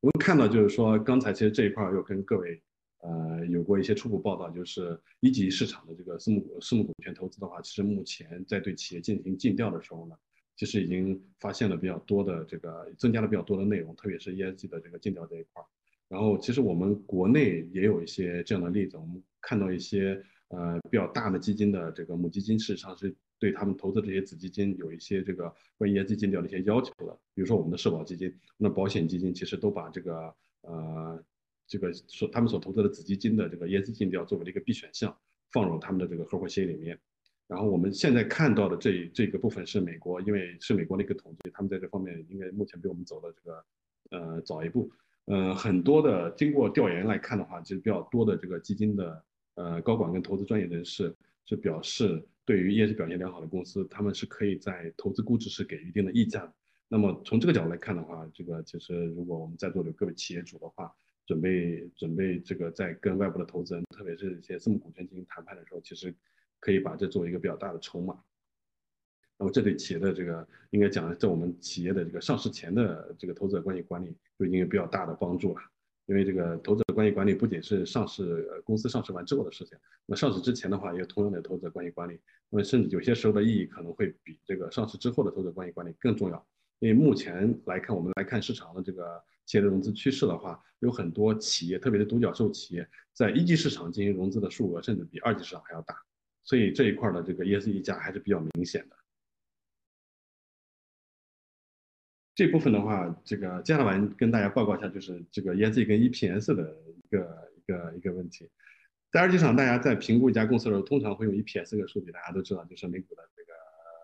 [0.01, 2.63] 我们看到，就是说，刚才其实这一块又跟各位，
[3.03, 10.17] 呃，有过一些初步报道，就是一级市场的这个私募股、私募股权投资的话，其实目前在对企业进行尽调的时候呢，
[10.57, 15.67] 其实已经发现了比较多的这个增加了比较多的内容，特别是 ESG 的这个尽调这一块儿。
[16.09, 23.15] 然后，其实我们国内也有一些这样的例子，我们看到一些呃比较大的基金的这个母基金，事实上是。
[23.41, 31.25] 对他们投资这些子基金有一些这个关于 ESG 尽调的一些要求的，比如说我们的社保基金，那保险基金其实都把这个呃
[31.67, 35.17] 这个所他们所投资的子基金的这个 ESG 尽调作为了一个必选项，
[35.51, 36.99] 放入他们的这个合伙协议里面。
[37.47, 43.65] 然后我们现在看到的这这个部分是美国，因为是美国的一个统计，他们在这方面应该目前比我们走的这个
[44.11, 44.93] 呃早一步。
[45.25, 49.25] 呃，很多的经过调研来看的话，其实比较多的这个基金的
[49.55, 52.23] 呃高管跟投资专业人士是表示。
[52.51, 56.53] 对于业绩表现良好的公司，他们是可以在投资估值是给一定的溢价的。
[56.89, 60.93] 那么从这个角度来看的话，这个其实如果我们在座的各位企业主的话，
[61.25, 66.13] 准备准备这个在跟外部的投资人，特别是一些私募股权进行谈判的时候，其实
[66.59, 68.21] 可以把这作为一个比较大的筹码。
[69.39, 75.63] 那么这对企业的这个应该讲，在我们企业的这个上市前的这个投资者关系管理就已经有比较大的帮助了。
[76.11, 82.19] 因为这个投资者关系管理不仅是上市公司上市完之后的事情，那上市之前的话，也有同样的投资者关系管理。
[82.49, 86.45] 那么甚至有些时候的意义可能会比这个上市之后的投资者关系管理更重要。
[86.81, 95.95] 因为目前来看，我们来看市场的这个企业的融资趋势的话，有很多企业，特别是独角兽企业，在一级市场进行融资的数额甚至比二级市场还要大，
[96.43, 98.97] 所以这一块的这个 ESG 价还是比较明显的。
[102.35, 108.49] 这部分的话，这个接下来跟大家报告一下，就是这个 ESG 跟 EPS 的一个一个一个问题。
[109.11, 113.53] 在二级市场，大家在评估一家公司的时候，通常会用 EPS 这个数据，大家都知道，就是每股的这个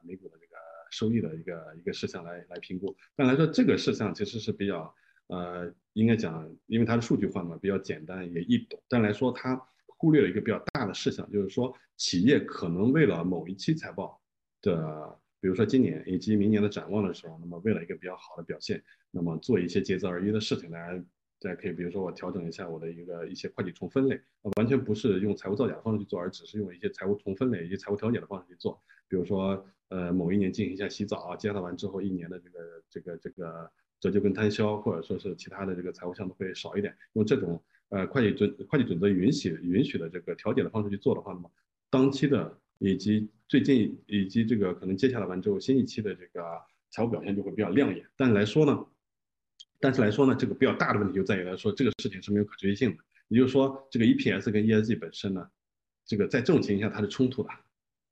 [0.03, 0.57] 每股的这个
[0.91, 2.95] 收益的一个一个事项来来评估。
[3.15, 4.93] 但来说，这个事项其实是比较
[5.29, 8.83] 呃，应该讲，因为它的数据化嘛，比较简单也易懂。
[8.89, 14.21] 但来说，它忽略了一个比较大的事项，就是说企业可能为了某一期财报
[14.61, 15.19] 的。
[15.41, 21.05] 比如说今年以及明年的展望的时候，那么为了一个比较好的表现，那么做一些竭泽而渔的事情，大家
[21.39, 24.21] 大家可以，比如说我调整一下我的一个一些会计重分类，
[24.57, 28.81] 完全不是用财务造假的方式去做，而只是用一些财务重分类以及财务调节的方式去做。
[29.09, 33.71] 比如说，呃，某一年进行一下洗澡啊，接下完之后一年的这个这个这个
[34.01, 41.51] 折旧跟摊销，或者说是其他的这个财务项目会少一点，用这种呃会计准会计准则允许允许的这个调节的方式去做的话，那么
[41.91, 42.59] 当期的。
[42.79, 46.43] 以及最近以及这个可能接下来完之后新一期的这个
[46.91, 48.87] 财务表现就会比较亮眼，但是来说呢，
[49.81, 55.49] 但是来说呢，这个比较大的问题就在于来说这个事情是没有可持续性的，也就是说这个 EPS 跟 ESG 本身呢，
[56.05, 57.51] 这个在这种情况下它是冲突的，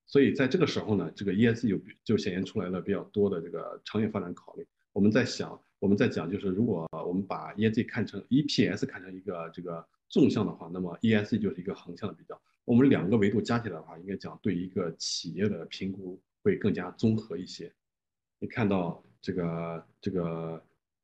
[0.07, 4.67] 所以在这个时候呢，这个 ESG 就就显现出来了比较多的这个长远发展考虑。
[4.93, 12.41] 我们在想，我们在讲就是如果我们把 ESG 看成 EPS 看成一个这个纵向的话，那么 ESG 就是一个横向的比较。
[12.65, 17.73] 我们两个维度加起来的话，应该讲对一个企业的评估会更加综合一些。
[18.39, 20.63] 你看到这个这个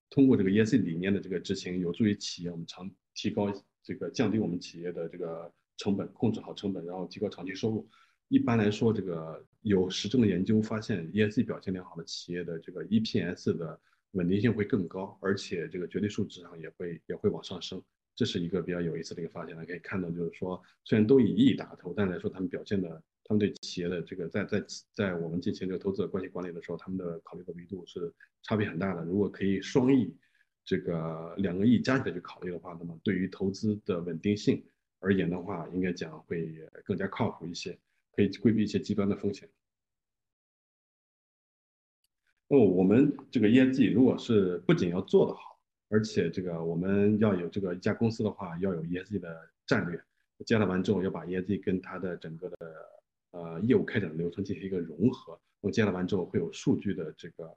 [0.08, 7.88] 通过这个 ESG 理念的这个执行，有助于企业我们长提高这个降低我们企业的这个成本，控制好成本，然后提高长期收入。
[8.28, 13.80] 一般来说，这个有实证的研究发现，ESG 表现良好的企业的这个 EPS 的
[14.12, 17.82] 稳定性会更高，而且这个绝对数值上也会也会往上升。
[18.20, 29.02] 这是一个比较有意思的一个发现，大家可以看到，就是说，虽然都以亿打头，但来说他们表现的，他们对企业的这个在在在我们进行这个投资者关系管理的时候，他们的考虑的维度是差别很大的。
[29.06, 30.14] 如果可以双亿，
[30.66, 34.62] 这个两个亿加起来去考虑的话，那么对于投资的稳定性
[34.98, 36.54] 而言的话，应该讲会
[36.84, 37.78] 更加靠谱一些，
[38.12, 39.48] 可以规避一些极端的风险。
[42.48, 45.49] 那么我们这个 ESG 如果是不仅要做得好，
[45.92, 50.00] 而且这个我们要有这个一家公司的话，要有 ESG 的战略，
[50.46, 52.56] 接纳完之后要把 ESG 跟它的整个的
[53.32, 55.36] 呃业务开展的流程进行一个融合。
[55.60, 57.48] 那么接纳完之后会有数据的这个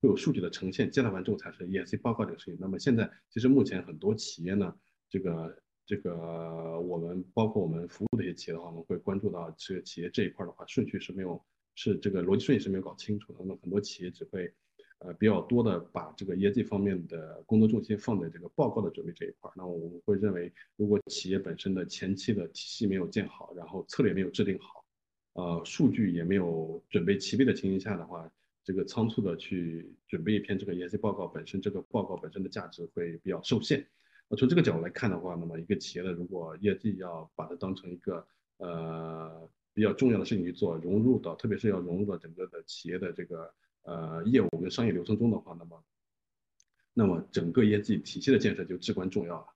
[0.00, 2.56] 会有数据的呈现，接纳完之后才是 ESG 报告这个事情。
[2.60, 4.72] 那么现在其实目前很多企业呢，
[5.08, 13.40] 这个这个我们包括我们服务的一些企业的话，我们会关注到这个企业这一块的话，顺序是没有是这个逻辑顺序是没有搞清楚的。
[13.40, 14.54] 那么很多企业只会。
[15.00, 19.52] 呃比较多的把这个业绩方面的工作重心放在这个报告的准备这一块儿。
[19.56, 24.84] 那我们会认为，如果企业本身的前期的体系没有建好，然后策略没有制定好，
[25.34, 28.30] 呃，数据也没有准备齐备的情形下的话，
[28.62, 33.86] 这个仓促的去准备一篇这个业绩报告本身，这个报告本身的价值会比较受限。
[34.28, 38.26] 那从这个角度来看的话，那么一个企业的如果业绩要把它当成一个
[38.58, 43.52] 呃比较重要的事情去做，融入到特别是要融入到整个的企业的这个
[43.82, 45.84] 呃业务跟商业流程中的话，那么
[46.92, 49.46] 那么整个业绩体系的建设就至关重要了。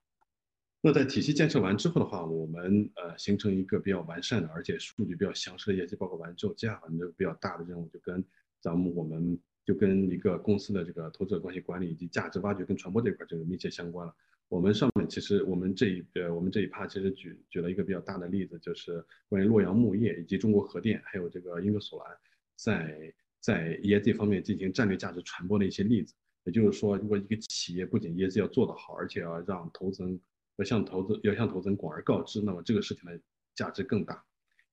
[0.81, 8.23] 那在体系建设完之后的话，我们呃形成一个比较完善的，而且数据比较详实的业绩报告完之后，接下来就比较大的任务就跟
[8.61, 14.15] 咱们我们就跟一个公司的这个投资者关系管理以及价值挖掘跟传播这一块就是密切相关了。
[14.47, 22.15] 我们上面其实我们这一呃我们这一趴其实举举了一个比较大的例子，就是关于洛阳木业以及中国核电还有这个英格索兰
[22.55, 23.11] 在
[23.45, 26.15] 在 ESG 方面进行战略价值传播的一些例子。
[26.45, 30.19] 也就是说，如果一个企业不仅 ESG 要做得好，而且要让投资人
[30.55, 33.19] 要向投资要向投资人广而告之，那么这个事情的
[33.53, 34.23] 价值更大。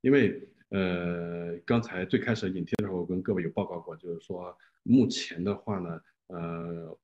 [0.01, 6.99] 因为呃刚才最开始引题的时候我跟各位有报告过，就是说目前的话呢，呃。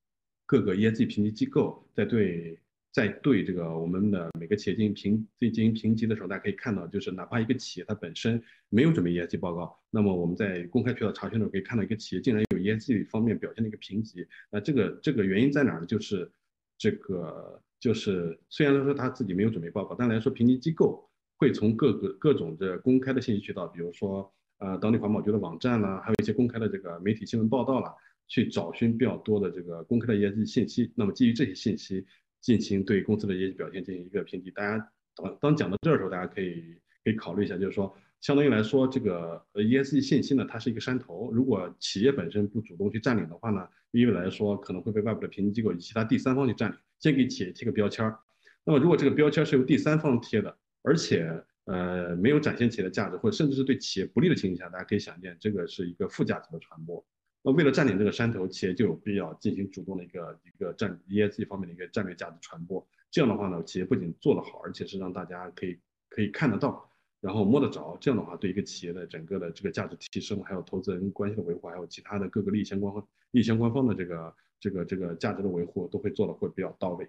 [0.50, 2.58] 各个 ESG 评级机构在对
[2.91, 14.26] 在对这个我们的每个企业进行评进行评级的时候，大家可以看到，就是哪怕一个企业它本身没有准备 ESG 报告，那么我们在公开渠道查询的时候可以看到，一个企业竟然有 ESG 方面表现的一个评级。
[14.51, 15.86] 那这个这个原因在哪儿呢？
[15.86, 16.30] 就是
[16.76, 27.95] 这个就是虽然说他自己没有准备报告，但来说评级机构会从各个各种的公开的信息渠道，比如说呃当地环保局的网站啦，还有一些公开的这个媒体新闻报道啦。
[28.30, 32.05] 去找寻比较多的这个公开的业绩信息，那么基于这些信息
[32.41, 34.51] 进行对公司的业绩表现进行一个评级。
[34.51, 48.18] 大家当当讲到这儿的时候，大家可以可以考虑一下，就是说，相当于来说，这个 ESG 信息呢，它是一个山头，如果企业本身不主动去占领的话呢，意味来说可能会被外部的评级机构以及其他第三方去占领，先给企业贴个标签儿。
[48.64, 57.05] 那么如果这个标签是由第三方贴的，而且呃没有展现企业的价值，或者甚至是对企业不利的情况下，大家可以想见，这个是一个负价值的传播。
[57.43, 62.86] 那为了占领这个山头，企业就有必要进行主动的一个一个战 ESG 方面的一个战略价值传播。
[63.11, 65.78] 这样的话呢，企业不仅做得好，而且是让大家可以
[66.09, 67.97] 可以看得到，然后摸得着。
[68.01, 77.09] 这样的话，对一个企业的整个的这个价值提升，还有投资人关系的维护，还有其他的各个利益相关方利益相关方的这个这个这个价值的维护，都会做的会比较到位。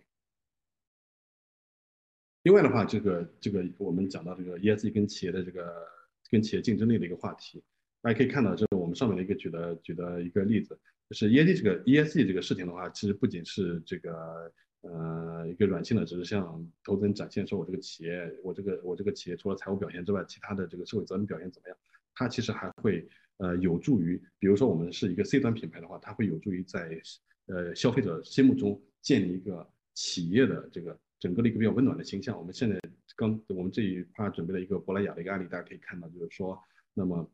[2.44, 5.86] 另外的话，这个这个我们讲到这个 ESG 跟企业的这个
[6.30, 7.62] 跟企业竞争力的一个话题。
[8.02, 10.76] 大家可以看到，这是我我们上面的一个举的举的一个例子，
[11.08, 21.78] 就是 ESG 这个 ESG 这个事情的话，其实不仅是这个呃一个软性的，只是向投资人展现说我这个企业，我这个我这个企业除了财务表现之外，其他的这个社会责任表现怎么样？
[22.16, 27.00] 它其实还会呃有助于，比如说我们是一个 C 端品牌的话，它会有助于在
[27.46, 32.36] 呃消费者心目中建立一个企业的这个整个的一个比较温暖的形象。
[32.36, 32.80] 我们现在
[33.16, 36.60] 刚我们这一趴准备了一个珀莱雅的一个案例，大家可以看到，就是说
[36.96, 37.30] 那么。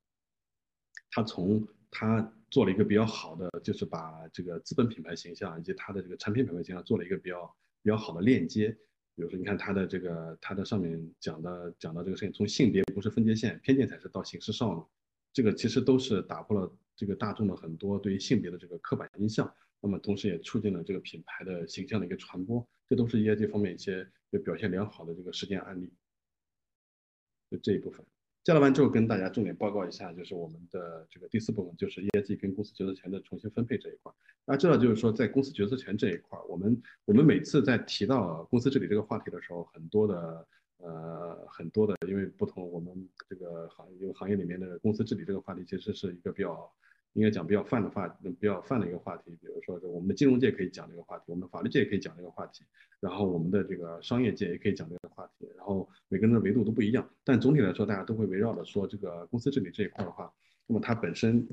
[1.15, 8.69] 他从他做了一个比较好的，就是把这个资本品牌形象以及他的这个产品品牌形象做了一个比较比较好的链接。
[9.15, 14.83] 比如说，你看他的这个，他的上面讲的讲到这个事情，从性别不是分界线，偏见才是到醒世少女，
[15.31, 19.49] 这个其实都是打破了这个大众的很多对于性别的这个刻板印象。
[19.79, 24.05] 那么同时也促进了这个品牌的形象的一个传播，这都是业绩方面一些
[24.43, 25.89] 表现良好的这个实践案例。
[27.49, 28.05] 就这一部分。
[28.45, 34.13] 交流完之后，跟大家重点报告一下，就是我们的这个第四部分，就是业绩跟公司决策权的重新分配这一块。
[34.45, 46.71] 大家知道，就是说在公司决策权这一块，我们我们每次在提到公司治理这个话题的时候，很多的呃很多的，因为不同，我们这个行业行业里面的公司治理这个话题，其实是一个比较。
[47.15, 52.63] 应该讲比较泛的话，比较泛的一个话题，比如说，我们的金融界可以讲这个话题，我们的法律界也可以讲这个话题，
[52.99, 60.31] 然后我们的这个商业界也可以讲这个话题，然后每个人的维度都不一样，但总体来说，大家都会围绕着说这个公司治理这一块的话，
[60.67, 61.47] 那么它本身，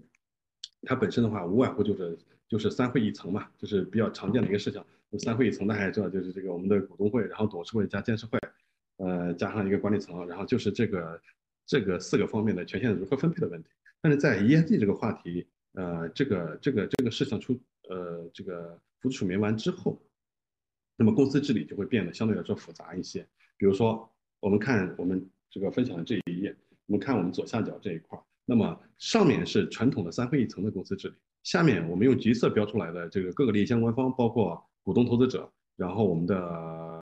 [0.83, 4.83] 它本身的话，无外乎就是就是三会一层嘛，就是比较常见的一个事情。
[5.19, 8.39] 三会一层大家也知道，就是这个我们的股东会，然后董事会加监事会，
[8.97, 11.21] 呃，加上一个管理层，然后就是这个
[11.67, 13.69] 这个四个方面的权限如何分配的问题。
[14.03, 17.57] 但是在 ESG 这个话题，呃，这个这个这个事情出，
[17.89, 19.97] 呃，这个浮出水面完之后，
[20.97, 23.25] 那么公司治理就会变得相对来说复杂一些。
[23.57, 26.53] 比如说，我们看我们这个分享的这一页，
[26.87, 37.01] 我们看我们左下角这一块，那么上面是传统的三会一层的公司治理，下面我们用橘色标出来的这个各个利益相关方，包括股东、投资者，然后我们的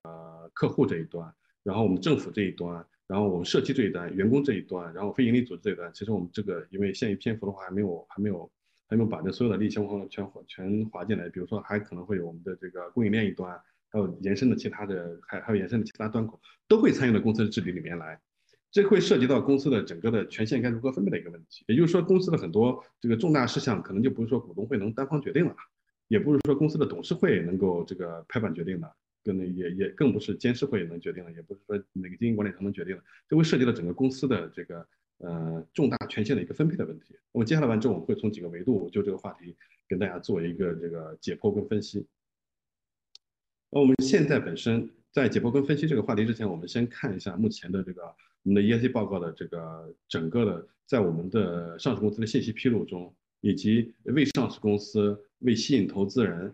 [0.53, 2.87] 客户这一端，然后我们政府这一端。
[3.11, 8.49] 然后我们社区这一端，员工这一端，然后非盈利组织这一端，其实我们这个因为限于篇幅的话，还没有还没有
[8.89, 18.21] 还没有把这所有的利益相关全全划进来，比如说还可能会有我们的这个供应链一端，还有延伸的其他的，还还有延伸的其他端口，都会参与到公司的治理里面来。
[18.71, 21.65] 这会涉及到公司的整个的权限该如何分配的一个问题。
[21.67, 25.57] 也就是说，公司的很多这个重大事项，可能就不是说股东会能单方决定了，
[26.07, 34.87] 也不是说公司的董事会能够这个拍板决定的，跟那也也更不是监事会能决定的，也不是说哪个经营管理层能决定的，这会涉及到整个公司的这个
[35.19, 37.17] 呃重大权限的一个分配的问题。
[37.33, 39.57] 那么接下来完之后，我们会从几个维度就这个话题
[39.89, 42.07] 跟大家做一个这个解剖跟分析。
[43.71, 48.03] 那我们现在本身在解剖跟分析这个话题之前，我们先看一下目前的这个。
[48.43, 56.51] 我们的 ESG 报告的这个整个的，在我们的上市公司的信息披露中，以及未上市公司为吸引投资人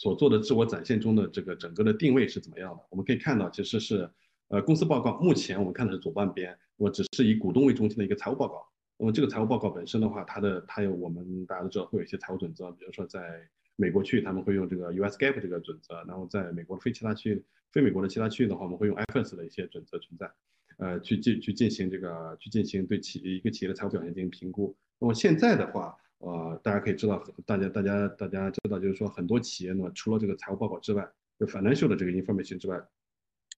[0.00, 2.82] 所做的自我展现中的这个整个的定位是怎么样的？
[2.88, 4.08] 我们可以看到，其实是，
[4.48, 8.66] 呃，公司报告目前我们看的是左半边，我只是以股东为中心的一个财务报告。
[8.96, 13.46] 那么这个财务报告本身的话，它的它有我们大家都知道会有一些财务准则，比如说在
[13.76, 20.30] 美国区域他们会用这个 US GAAP 这个准则，然后在美国的非其他区域、非美国的其他区域的话，我们会用 IFRS 的一些准则存在。
[20.78, 24.74] 呃，去进去进行这个，去进行对企业一个企业的财务表现进行评估。
[24.98, 31.06] 那么现在的话，呃，大家可以知道，大家大家大家知道，就是说很多企业呢，除了这个财务报告之外，
[31.38, 32.78] 就 financial 的这个 information 之外，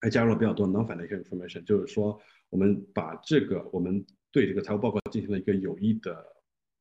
[0.01, 2.17] 还加入了比较多 non-financial information，就是说
[2.49, 6.25] 我们把这个我们对这个财务报告进行了一个有益的，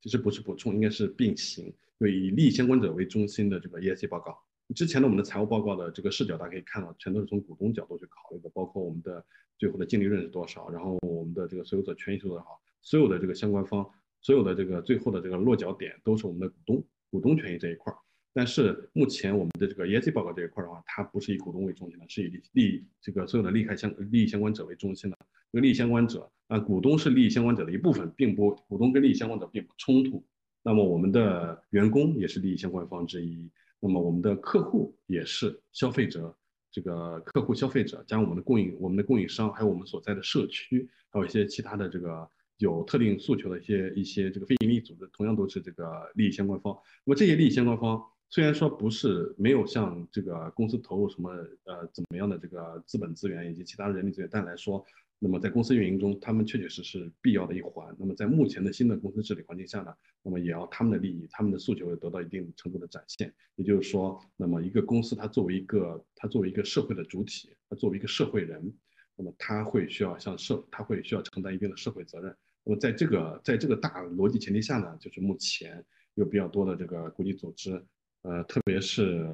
[0.00, 4.38] 其实不是补充，应该是并行，就以利益相关者为中心的这个 ESG 报告。
[4.76, 9.22] 之前的我们的财务报告的这个视角，大家可以看到，全都是从股东角度去考虑的，包括我们的
[9.58, 12.46] 最后的净利润是多少，然后我们的这个所有者权益是多少，
[12.80, 13.84] 所有的这个相关方，
[14.22, 17.96] 所有的这个最后的这个落脚点都是我们的股东，股东权益这一块儿。
[18.32, 25.18] 但是目前我们的这个 ESG 报告这一块的话，它不是以股东为中心的，是以利利这个所有的利害相利益相关者为中心的。
[25.52, 30.24] 这个利益相关者啊，股东是利益相关者的一部分，并不股东跟利益相关者并不冲突。
[30.62, 33.50] 那么我们的员工也是利益相关方之一。
[33.80, 36.34] 那么我们的客户也是消费者，
[36.70, 42.26] 这个客户消费者加我们的供应，我们的供应商，还有我们所在的社区，还有一些其他的这个
[42.62, 46.72] 有特定诉求的一些一些这个非营利组织，同样都是这个利益相关方。
[47.04, 48.00] 那么这些利益相关方
[48.30, 51.30] 虽然说不是没有向这个公司投入什么
[51.64, 54.84] 呃怎么样的这个资本资源以及其他人力资源，但来说。
[55.24, 57.94] 那么在公司运营中，他们确确实实必要的一环。
[57.96, 63.32] 那么在目前的新的公司治理环境下呢，那么也要他们的利益、他们的诉求得到一定程度的展现。
[63.54, 68.74] 也就是说，那么一个公司它作为一个它作为一个社会的主体，它作为一个社会人，
[69.14, 72.36] 那么它会需要向社，它会需要承担一定的社会责任。
[72.64, 75.84] 那么在这个在这个大逻辑前提下呢，就是目前
[76.14, 77.82] 有比较多的这个国际组织，
[78.22, 79.26] 呃，特别是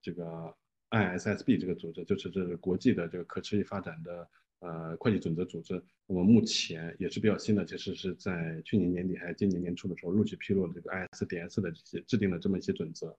[0.00, 0.54] 这个
[0.90, 4.28] ISSB 这个组织，就是这个国际的这个可持续发展的。
[4.60, 13.14] 呃，会计准则组织，我们目前也是比较新的，其实是在去年年底还是今年年初的时候，陆续披露了这个 ISDS 的这些制定的这么一些准则。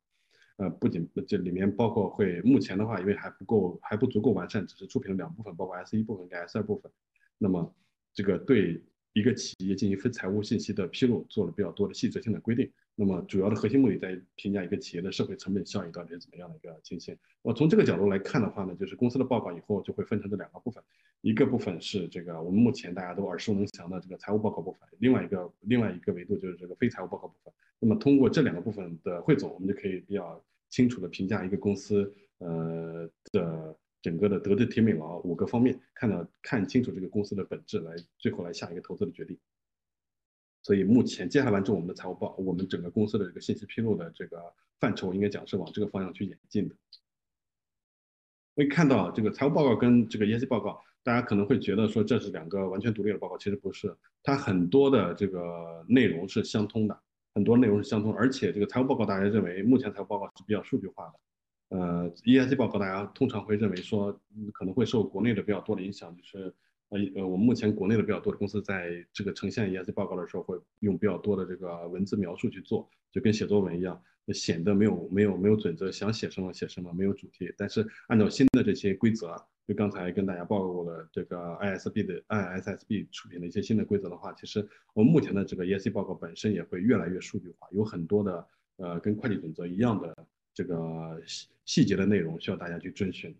[0.58, 6.92] 呃，不仅这里面包括会，目前的话，因为还不够，还不足够完善，只是出品了两部分，包括 S 一部分跟 S 二部分。
[7.38, 7.72] 那么
[8.16, 8.84] 这个对
[9.14, 12.72] 一个企业进行非财务信息的披露，做了比较多的细则性的规定。
[13.00, 17.16] 那么主要的核心目的在于评价一个企业的社会成本效益到底是怎么样的一个情形。
[17.44, 20.84] 我从这个角度来看的话呢，就是公司的报告以后就会分成这两个部分，
[21.22, 27.54] 一个部分是这个我们目前大家都耳熟能详的这个财务报告部分，另外一个另外一个维度就是这个非财务报告部分。
[27.80, 39.38] 那么通过这两个部分的汇总，我们就可以比较清楚的评价一个公司呃的整个的德智体美劳五个方面，看到看清楚这个公司的本质，来最后来下一个投资的决定。
[40.64, 46.76] 所以目前接下来完成我们的财务报，我们整个公司的这个信息披露的这个范畴，应该讲是往这个方向去演进的。
[48.56, 57.00] 可以看到这个财务报告跟这个业绩报告，大家可能会觉得说这是两个完全独立的报告，其实不是，它很多的这个内容是相通的，
[57.34, 61.20] 很多内容是相通，而且这个财务报告大家认为目前财务报告是比较数据化的，
[61.70, 64.20] 呃，ESG 报告大家通常会认为说
[64.54, 66.54] 可能会受国内的比较多的影响，就是。
[66.90, 74.02] 呃呃，我们目前国内的比较多的公司，在这个呈现 ESG 报告的时候，会用比较多的这个文字描述去做，就跟写作文一样，
[74.34, 77.54] 显得没有没有没有准则，想写什么写什么，没有主题。
[77.58, 79.36] 但是按照新的这些规则，
[79.68, 88.48] 就刚才跟大家报告过的这个 ISB 的 ISSB 出品的一些新的规则的话，其实我们目前的这个 ESG 报告本身也会越来越数据化，有很多的
[88.78, 90.16] 呃跟会计准则一样的
[90.58, 93.32] 这个细细节的内容需要大家去遵循。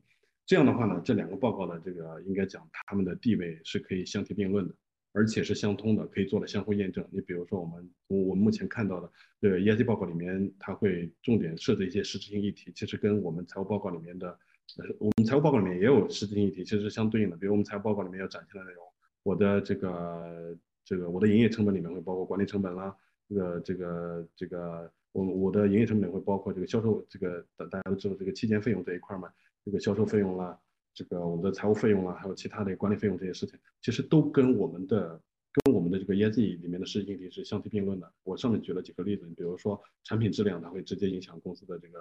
[0.46, 4.76] 这样的话呢，这两个报告的这个应该讲，他们的地位是可以相提并论的，
[5.14, 7.04] 而且是相通的，可以做了相互验证。
[7.10, 9.12] 你比如说，我们我我们目前看到的
[9.42, 14.30] 这个 ESG 报告里面，它会重点设置一些实质性议题，其实跟我们财务报告里面的，
[14.78, 17.36] 呃，我们财务报告里面也有实质性议题，其实是相对应的。
[17.36, 18.86] 比如我们财务报告里面要展现的内容，
[19.24, 20.56] 我的这个
[20.86, 22.96] 这个我的营业成本里面会包括管理成本啦，
[23.28, 29.28] 这个这个这个，我我的营业成本会包括这个销售，这个大大家都知道这个期间费用这一块嘛，
[29.66, 30.60] 这个销售费用啦，
[30.94, 35.20] 这个我们的财务费用啦，还有其他的管理费用这些事情，其实都跟我们的
[35.54, 38.14] 跟我们的这个 ESG 里面的实际议题是相提并论的。
[38.24, 42.00] 我上面举了几个例子，你比如说产品质量，它会直接影响公司的这个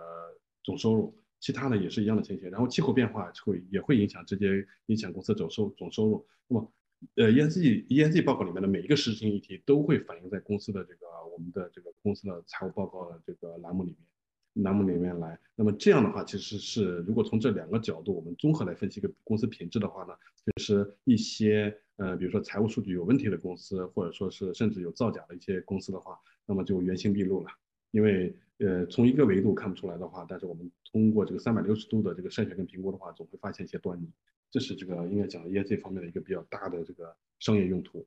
[0.63, 2.51] 总收入，其他的也是一样的情形。
[2.51, 6.27] 然后气候变化会也会影响直接影响公司总收总收入。
[6.49, 6.71] 那么
[7.17, 15.39] 呃，ESG ESG 报告里面的每一个实行议题都会反映在公司的这个我们的这个公司的财务报告的这个栏目里面，栏目里面来。
[15.55, 20.15] 那么这样的话，其实是如果从这两个角度我们综合来分析一个公司品质的话呢，
[20.47, 27.51] 就是一些呃，比如说财务数据有问题的公司，或者说是甚至有造假的一些公司的话，那么就原形毕露了。
[27.91, 34.11] 因为呃，从一个维度看不出来的话，但是我们通过这个三百六十度的这个筛选跟评估的话，总会发现一些端倪。
[34.51, 38.07] 这是这个应该讲 ESG 方面的一个比较大的这个商业用途。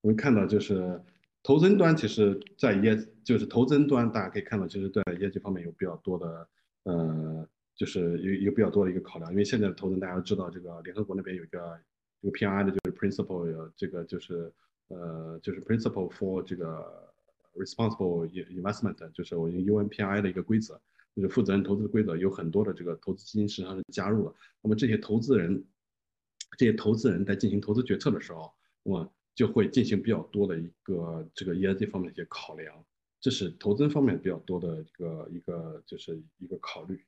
[0.00, 1.02] 我们看到就是
[1.42, 6.48] 投资端，其实在 ES 就是投资端，大家可以看到，其实在 ESG 方面有比较多的
[6.84, 9.30] 呃，就是有有比较多的一个考量。
[9.32, 11.80] 因为现在的投资，大家都知道，这个联合国那边有一个
[12.22, 14.52] 这个 PRI 的，就是 Principle，这个就是
[14.88, 17.12] 呃就是 Principle for 这个
[17.54, 20.80] Responsible Investment，就是我用 UNPRI 的一个规则。
[21.14, 24.34] 就是负责任投资的规则，有很多的这个投资基金实际上是加入了。
[24.62, 25.64] 那么这些投资人，
[26.56, 28.52] 这些投资人在进行投资决策的时候，
[28.82, 32.84] 那么就会进行比较多的一个这个 ESG 方面的一些考量。
[33.20, 37.04] 这是投资方面比较多的一个一个就是一个考虑。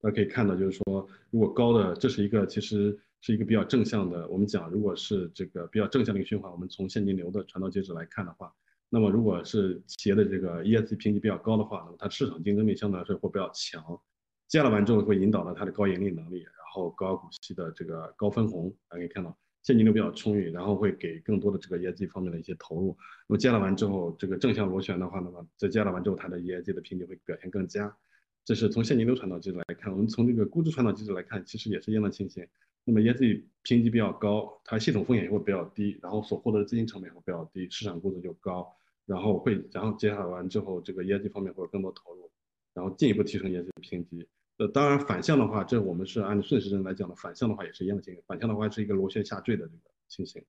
[0.00, 4.26] 大家可以看到，就是说，如果高的，这是一个其实是一个比较正向的。
[4.28, 8.54] 我们讲，如果是这个比较正向的一个循环，我们从现金流的传导机制来看的话。
[8.92, 13.80] 那么，如果是企业的这个 ESG 评级比较高的话，那么它市场竞争力相对来说会比较强。
[14.48, 18.68] 接下来完之后会引导到它的高盈利能力，然后高股息的这个高分红。
[18.88, 22.96] 大家可以看到现金流比较充裕，然后会给更多的这个 ESG 方面的一些投入。
[23.28, 27.96] 那么接下来完之后，这个正向螺旋的话，那么在接下来完之后，它的 ESG 的评级会表现更佳。
[28.44, 32.44] 这是从现金流传导机制来看，我们从这个估值传导机制来看，其实也是一样的情形。
[32.84, 38.66] 那么 ESG 评级比较高，它系统风险也会比较低，然后所获得的资金成本也会比较低，市场估值就高。
[39.06, 42.30] 然后会，然后接下来完之后，这个 ESG 方面会有更多投入，
[42.72, 44.28] 然后进一步提升 ESG 评级。
[44.58, 48.22] 呃，当然反向的话，这我们是按顺时针来讲的，反向的话也是一样的情形。
[48.26, 50.44] 反向的话是一个螺旋下坠的这个情形。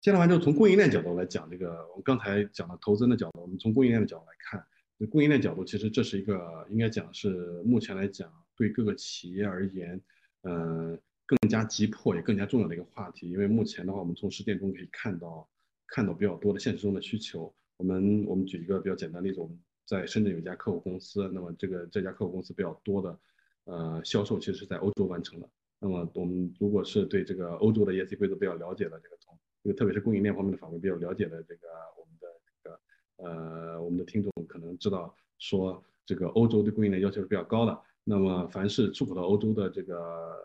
[0.00, 4.64] 接下来完之后，从供应链角度来讲，这个我们刚才讲的投资的角度，我们从供应链的角度来看，
[5.10, 10.00] 供应链角度其实这是一个应该讲是目前来讲对各个企业而言，
[10.42, 13.28] 呃，更加急迫也更加重要的一个话题。
[13.28, 15.48] 因为目前的话，我们从实践中可以看到。
[15.88, 23.18] 看到比较多的现实中的需求，我们我们举一个比较简单例子，我们在深圳有一家客户公司，那么这个这家客户公司比较多的
[23.64, 25.48] 呃销售其实是在欧洲完成的。
[25.80, 31.68] 那么我们如果是对这个欧洲的 ESG 规则比较了解的，这个从这个特别是供应链方面的法规比较了解的这个
[31.98, 32.28] 我们的
[32.62, 32.80] 这个
[33.16, 37.80] 呃我们的听众可能知道说这个欧洲对供应链要求是比较高的。
[38.04, 40.36] 那么凡是出口到欧洲的这个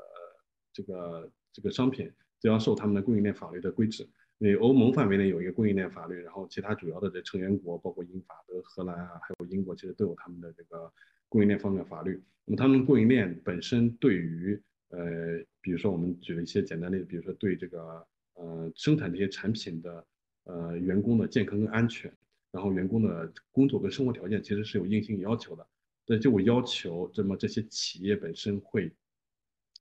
[0.72, 4.08] 这个这个商品都要受他们的供应链法律的规制。
[4.40, 10.92] 因为欧盟范围内有一个供应链法律，然后其他主要的这成员国，包括英法德、荷兰啊，还有英国，其实都有他们的这个
[11.30, 12.22] 供应链方面的法律。
[12.46, 20.06] 那么他们供应链本身对于呃，比如说我们举了一些简单例子，比如说对这个呃生产这些产品的
[20.44, 22.12] 呃员工的健康跟安全，
[22.52, 25.66] 然后员工的工作跟生活条件，其实是有硬性要求的。
[26.06, 28.92] 对，就我要求，这么这些企业本身会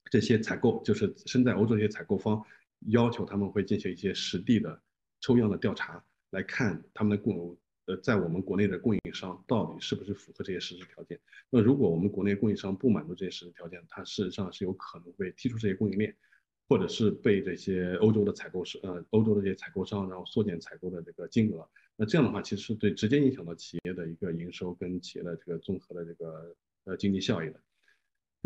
[0.09, 2.41] 这些采购，就是身在欧洲这些采购方。
[2.87, 4.81] 要求他们会进行一些实地的
[5.21, 7.57] 抽样的调查，来看他们的供
[7.87, 11.19] 呃在我们国内的供应商到底是不是符合这些实质条件。
[11.51, 16.17] 那如果我们国内供应商不满足这些实质条件，它事实上是有可能被踢出这些供应链，
[16.69, 21.69] 或者是被这些欧洲的采购商呃欧洲的这些采购商然后缩减采购的这个金额。
[21.97, 27.61] 那这样的话，其实是对直接影响到企业的一个营收跟企业的这个综合的这个呃经济效益的。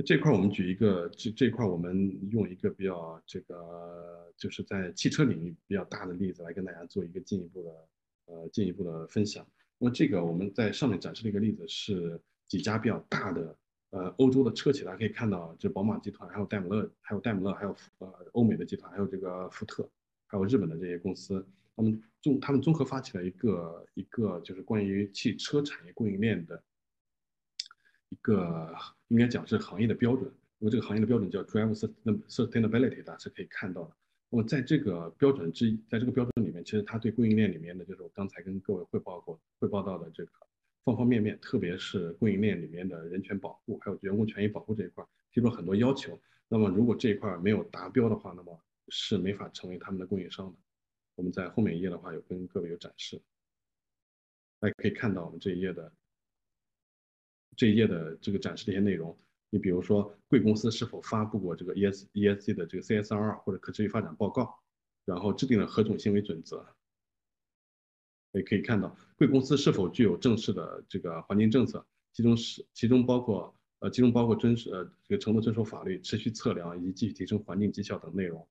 [0.03, 7.71] 这块我们举一个，这这块我们用一个比较这个，就是在汽车领域比较大的例子来跟大家做一个进一步的，
[8.27, 9.47] 呃，进一步的分享。
[9.79, 13.57] 那么这个我们在上面展示的一个例子是几家比较大的，
[13.89, 19.89] 呃，欧洲的车企，大家可以看到，就宝马集团，还有戴姆勒，还有戴姆勒，还有呃欧美的集团，还有这个福特，
[20.27, 21.43] 还有日本的这些公司，
[21.75, 26.63] 他们综他们综合发起了一个一个就是关于汽车产业供应链的。
[28.09, 28.75] 一个
[29.09, 31.75] 应该讲是行业的标准，那么这个行业的标准叫 Drive
[32.29, 33.97] Sustainability，大家是可以看到的。
[34.29, 40.33] 那么在这个标准之，在这个标准里面，其实它对供应链里面的，就是我刚才跟各位汇报过、汇报到的这个
[40.85, 46.19] 方方面面，特别是供应链里面的人权保护，还有员工权益保护这一块，提出了很多要求。
[46.49, 50.59] 那么如果这一块没有达标的话，那么是没法成为他们的供应商的。
[51.15, 53.21] 我们在后面一页的话有跟各位有展示，
[54.61, 55.93] 大家可以看到我们这一页的
[57.57, 59.17] 这一页的这个展示的一些内容。
[59.49, 64.59] 你比如说，贵公司是否发布过这个 E S E S G 的这个 C S R 或者可持续发展报告，
[65.05, 66.67] 然后制定了何种行为准则？
[68.33, 78.47] 也可以看到，贵公司是否具有正式的这个环境政策，其中是其中包括呃其中包括遵守呃这个承诺遵守法律、持续测量以及继续提升环境绩效等内容。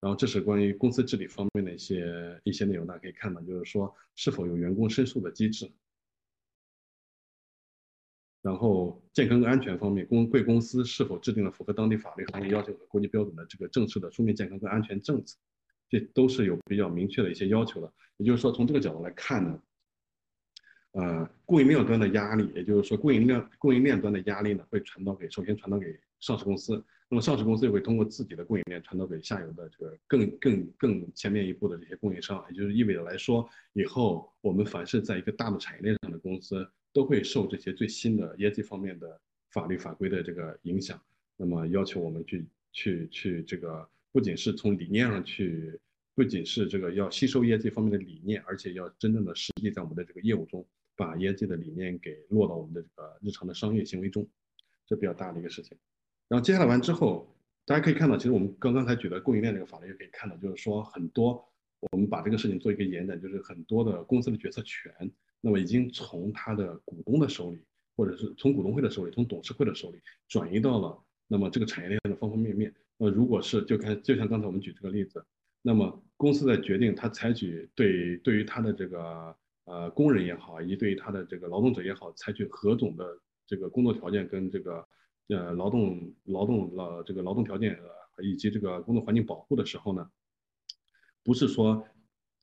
[0.00, 5.70] 然后这是关于公司治理方面的一些一些内容，大家可以看到，就是说是否有员工申诉的机制。
[8.44, 15.38] 然后健康跟安全方面，公贵公司是否制定了符合当地法律、行业要求和国际标准的这个正式的书面健康跟安全政策？
[15.88, 17.90] 这都是有比较明确的一些要求的。
[18.18, 19.62] 也就是说，从这个角度来看呢，
[20.92, 36.68] 呃，供应链端的压力，也就是说供应链供应链端的压力呢，会传导给首先传导给上市公司，那么上市公司也会通过自己的供应链传导给下游的这个更更更前面一步的这些供应商，也就是意味着来说，以后我们凡是在一个大的产业链上的公司。
[36.94, 39.20] 都会受这些最新的业绩方面的
[39.50, 40.98] 法律法规的这个影响，
[41.36, 45.78] 那么要求我们去去去这个，不仅是从理念上去，
[46.14, 50.64] 不仅是这个要吸收业绩方面的理念，而且要真正的实际在我们的这个业务中，
[50.94, 54.24] 把业绩的理念给落到我们的这个日常的商业行为中，
[54.86, 55.76] 这比较大的一个事情。
[56.28, 57.28] 然后接下来完之后，
[57.66, 61.44] 大家可以看到，其实我们刚刚才举的供应链这个法律也可以看到，就是说很多
[61.90, 65.10] 我们把这个事情做一个延展，就是很多的公司的决策权。
[65.44, 67.62] 那么已经从他的股东的手里，
[67.94, 72.74] 或者是从股东会的手里，从董事会的手里转移到了那么这个产业链的方方面面。
[72.96, 75.22] 那如果是就看就像刚才我们举这个例子，
[75.60, 79.36] 那么公司在决定他采取对对于他的这个
[79.66, 83.04] 呃工人也好，以及对于他的这个劳动者也好，采取何种的
[83.46, 84.88] 这个工作条件跟这个
[85.28, 90.08] 呃劳动劳动劳这个劳动条件呃以及这个工作环境保护的时候呢，
[91.22, 91.86] 不是说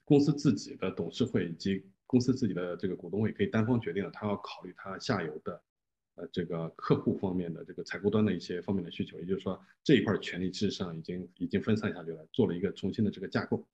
[0.05, 5.61] 公司自己的董事会以及公司自己的这个股东会可以单方决定了，他要考虑他下游的，
[6.15, 13.65] 呃，这个客户方面的这个采购端的一些方面的需求，也就是说这一块权力事实上已经已经分散下去了，做了一个重新的这个架构，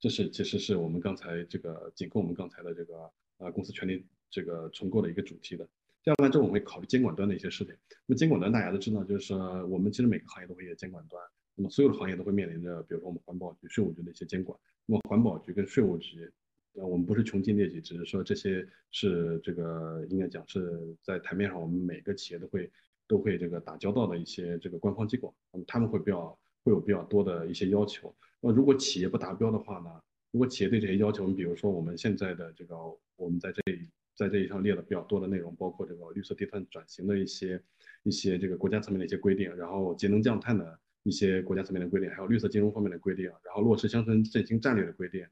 [0.00, 3.08] 这是其实是我们刚才这个仅供我们刚才的这个
[3.38, 5.64] 呃公司权力这个重构的一个主题的。
[6.02, 7.72] 接下来之后我们会考虑监管端的一些事情。
[8.04, 9.32] 那么监管端大家都知道，就是
[9.68, 11.22] 我们其实每个行业都会有监管端，
[11.54, 14.58] 那么所有的行业都会面临着，比如说我们环保局、税务局的一些监管。
[14.86, 16.28] 那么环保局跟税务局。
[16.76, 22.70] 呃，我们不是穷尽列举，只是说这些是这个应该讲是在台面上，我们每个企业都会
[23.08, 28.14] 都会这个打交道的一些这个官方机构，那么他们会比较会有比较多的一些要求。
[28.40, 29.90] 那如果企业不达标的话呢？
[30.32, 32.76] 如果企业对这些要求，你比如说我们现在的这个
[33.16, 37.58] 我们在这里在这一上列了比较多的内容，包括这个绿色低碳转型的一些
[38.02, 45.24] 一些这个国家层面的一些规定，然后节能降碳的一些国家层面的规定，还有绿色金融方面的规定，然后落实乡村振兴战略的规定。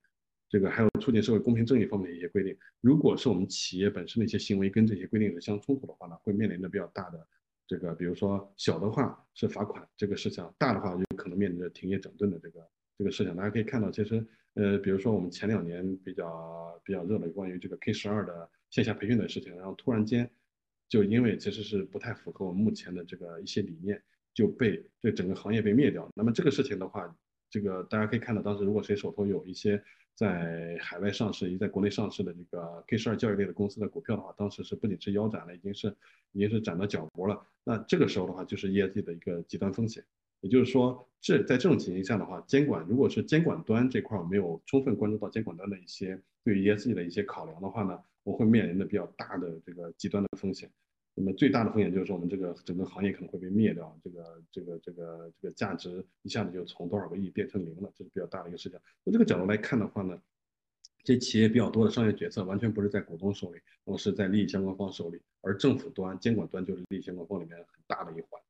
[0.48, 7.26] 这个还有促进社会公平正义方面的一些规定，如果是我们企业本身的一些行为跟这些规定是相冲突的话呢，会面临着比较大的
[7.66, 12.68] 这个，比如说小的话是罚款这个事项，大的话就可能面临着停业整顿的这个
[12.98, 13.34] 这个事项。
[13.34, 14.24] 大家可以看到，其实
[14.54, 20.30] 呃，比如说我们前两年比较比较热的关于这个 K 十二的线下培训的事情，然后突然间
[20.88, 24.00] 就因为其实是不太符合我们目前的这个一些理念，
[24.32, 26.08] 就被这整个行业被灭掉。
[26.14, 27.16] 那么这个事情的话，
[27.54, 29.80] 这个大家可以看到，当时如果谁手头有一些。
[30.16, 35.92] 在海外上市以及在国内上市的这个 K 十二教育类的公司的股票的话，当时是不仅是腰斩了，已经是
[36.30, 37.42] 已经是斩到脚脖了。
[37.64, 40.04] 那这个时候的话，就是 ESG 的一个极端风险。
[40.40, 50.70] 也就是说，这在这种情形下的话，监管如果是监管端这块没有充分关注到监管端的一些对于 ESG 的一些考量的话呢，我会面临的比较大的这个极端的风险。
[51.16, 58.76] 那么最大的风险就是，我们这个整个行业可能会被灭掉，这个这个这个这个价值一下子就从多少个亿变成零了，这是比较大的一个事情。
[59.04, 60.20] 从这个角度来看的话呢，
[61.04, 68.42] 这企业比较多的商业决策完全不是在股东手里，而是在利益相关方手里，而政府端监管端就是利益相关方里面很大的一环。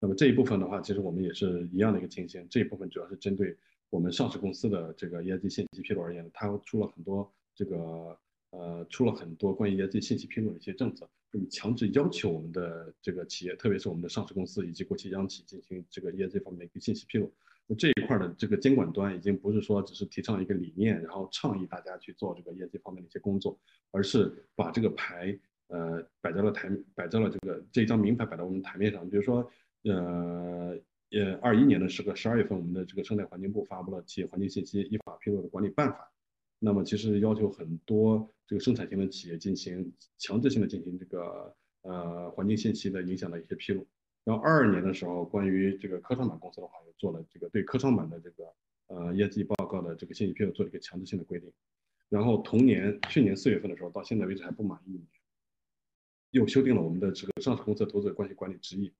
[0.00, 3.54] 那么这一部分的话，其实我们也是一样的一个情形，这一部分主要是针对
[3.90, 8.18] 我们上市公司的这个 ESG 信息披露而言，它出了很多这个。
[8.50, 17.32] 呃，出了很多关于 ESG 信息披露的一些政策，就是强制要求我们的这个企业，特别是我们的上市公司以及国企央企进行这个 ESG 方面的一个信息披露。
[17.66, 23.58] 那这一块的这个监管端已经不是说只是提倡一个理念，然后倡议大家去做这个 ESG 方面的一些工作，
[23.90, 25.36] 而是把这个牌
[25.66, 29.10] 呃摆在了台，摆在了这个这一张名牌摆在我们台面上。
[29.10, 29.50] 比如说，
[29.82, 30.78] 呃
[31.10, 36.12] 呃，二一年的时个十二月份，我们的这个生态环境部发布了企业环境信息依法披露的管理办法。
[36.58, 43.86] 那么其实要求很多这个生产型的企业进行强制性的进行这个呃环境信息的影响的一些披露，
[44.24, 48.54] 然后二二年的时候，关于这个科创板公司的话，又做了这个对科创板的这个
[48.88, 51.52] 呃业绩报告的这个信息披露做了一个强制性的规定。
[52.08, 55.04] 然后同年去年四月份的时候，到现在为止还不满一年，
[56.30, 58.90] 又修订了我们的这个上市公司投资者关系管理指引，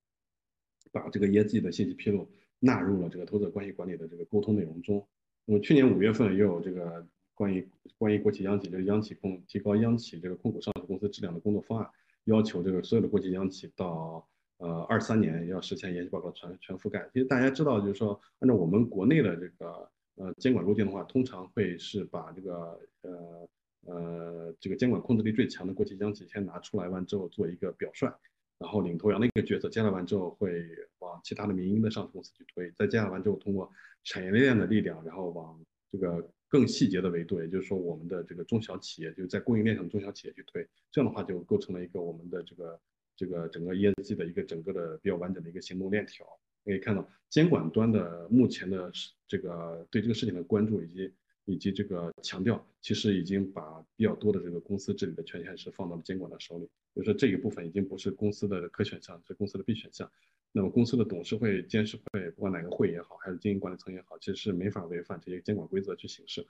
[0.91, 2.29] 把这个业绩的信息披露
[2.59, 5.07] 纳入了这个投资者关系管理的这个沟通内容中。
[5.45, 7.69] 那么去年五月份又有这个关于
[7.99, 11.87] 关于国企央企就是央企控提高央企这个控股上市公司质量的工作方案，
[12.23, 14.27] 要求这个所有的国企央企到
[14.57, 17.07] 呃二三年要实现研究报告全全覆盖。
[17.13, 23.47] 其实大家知道，就是说按照我们国内的这个呃监管路径的话，通常会是把这个呃
[23.85, 28.11] 呃这个监管控制力最强的国企央企先拿出来完之后做一个表率，
[28.57, 30.65] 然后领头羊的一个角色，接下来完之后会
[30.97, 33.71] 往其他的民营的上市公司去推，再接下来完之后通过
[34.03, 42.79] 产业链的力量，然后往这个更细节的维度，也就是说我们的这个中小企业，就在供应链上的中小企业去推，这样的话就构成了一个我们的这个
[43.15, 46.25] 这个整个 ESG 的一个整个的比较完整的一个行动链条。
[46.63, 48.91] 可以看到监管端的目前的
[49.25, 51.13] 这个对这个事情的关注以及
[51.45, 60.11] 以及这个强调，其实已经把比较多的这个公司治理的权限是放到了监管的手里，就是说这一部分已经不是公司的可选项，是公司的必选项。
[60.51, 66.47] 那么公司的董事会、监事会，不管哪个会也好，还是经营管理层也好，其实是没法违反这些监管规则去行事的。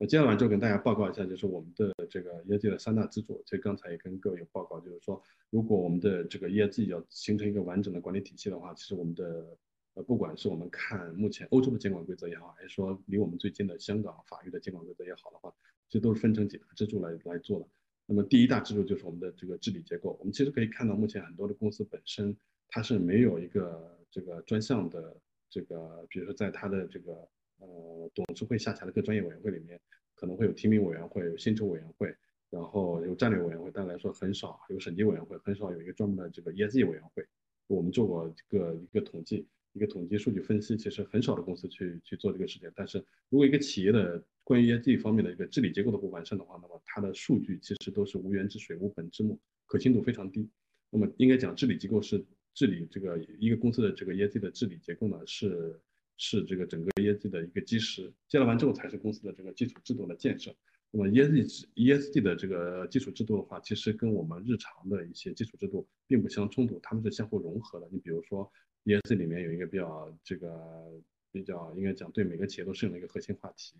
[0.00, 3.42] 那接下来就跟大家报告一下，就是我们的这个业绩的三大支柱。
[3.44, 5.20] 其实刚才也跟各位有报告，就是说，
[5.50, 9.58] 如果我们的这个业绩要形成一个完整的管理体系的话，其实我们的
[9.94, 15.52] 呃，不管是我们看目前欧洲的监管规则也好，还是说离我们最近的香港法律的监管规则也好的话，
[15.88, 17.66] 这都是分成几大支柱来来做的。
[18.10, 20.16] 那么第一大支柱就是我们的这个治理结构。
[20.18, 22.34] 我们其实可以看到，目前很多的公司本身
[22.66, 25.14] 它是没有一个这个专项的
[25.50, 27.28] 这个，比如说在它的这个
[27.58, 29.78] 呃董事会下辖的各专业委员会里面，
[30.14, 32.16] 可能会有提名委员会、有薪酬委员会，
[32.48, 37.26] 然后有战略委员会，但来说很少有审计委员会，很少有一个专门的这个 ESG 委员会。
[37.66, 39.46] 我们做过一个一个统计。
[39.78, 42.68] 一个统计数据分析，其实很少的公司去去做这个事情。
[42.74, 42.98] 但是
[43.28, 50.50] 如果一个企业的关于 ESG 方面的一个治理结构的不完善的话，那么它的数据其实都是无源之水、无本之木，可信度非常低。
[50.90, 52.24] 那么应该讲，治理机构是
[52.54, 55.80] 治理这个一个公司的这个 ESG 的治理结构呢，是
[56.16, 58.12] 是这个整个 ESG 的一个基石。
[58.28, 60.52] 建了完之后，才是公司的这个基础制度的建设。
[60.90, 67.88] 那么 ESG ESG 的这个基础制度的话，其实跟我们日常的一些基础制度并不相冲突，它们是相互融合的。
[67.92, 68.50] 你比如说。
[68.84, 70.92] ESG 里面有一个比较这个
[71.30, 73.74] 比较应该讲对每个企业都适用的一个核心话题，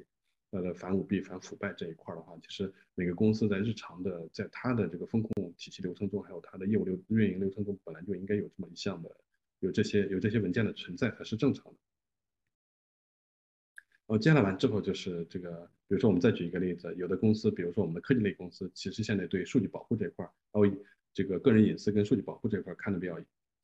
[0.50, 9.10] 呃，反舞弊、反腐败这一块的话，其实每个公司在日常的在它的这个风控体系流程中，还有它的业务流运营流程中，本来就应该有这么一项的，
[9.60, 11.78] 有这些有这些文件的存在才是正常的。
[14.06, 20.62] 呃，接下来完之后就是这个，比如说我们再举一个例子，有的公司，比如说我们的科技类公司，其实现在对数据保护这一块，哦
[21.12, 23.18] 这个个人隐私跟数据保护这一块看的比较。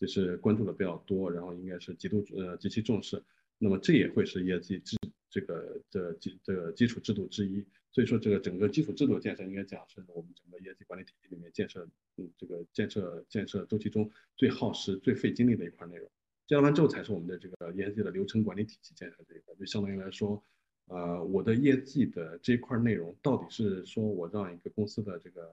[0.04, 3.22] 就是关注的比较多，然后应该是极度呃极其重视，
[3.58, 4.98] 那么这也会是业绩制
[5.30, 7.64] 这个的基这个基础制度之一。
[7.90, 11.88] 所以说这个整个基础制度建设应该讲是我们整个业绩管理体系里面建设
[12.18, 16.10] 嗯这个建设建设周期中最耗时最费精力的一块内容。
[16.46, 19.54] 建完之后才是我们的这个业绩的流程管理体系建设这一块。
[19.54, 20.42] 就相当于来说，
[20.88, 25.50] 呃我的业绩的这一块内容到底是说我让一个公司的这个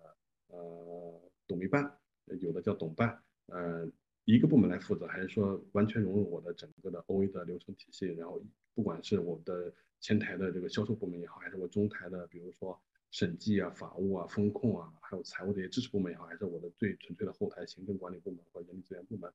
[0.47, 1.95] 呃董秘办，
[2.41, 3.89] 有的叫董办，呃。
[4.25, 8.05] 一个部门来负责，还是说完全融入我的整个的 OA 的流程体系？
[8.07, 8.41] 然后
[8.75, 19.33] 不管是我的前台的这个销售部门也好，还是我中台的，比如说审计啊、法务啊、风控啊，还有财务这些支持部门也好，还是我的最纯粹的后台行政管理部门和人力资源部门，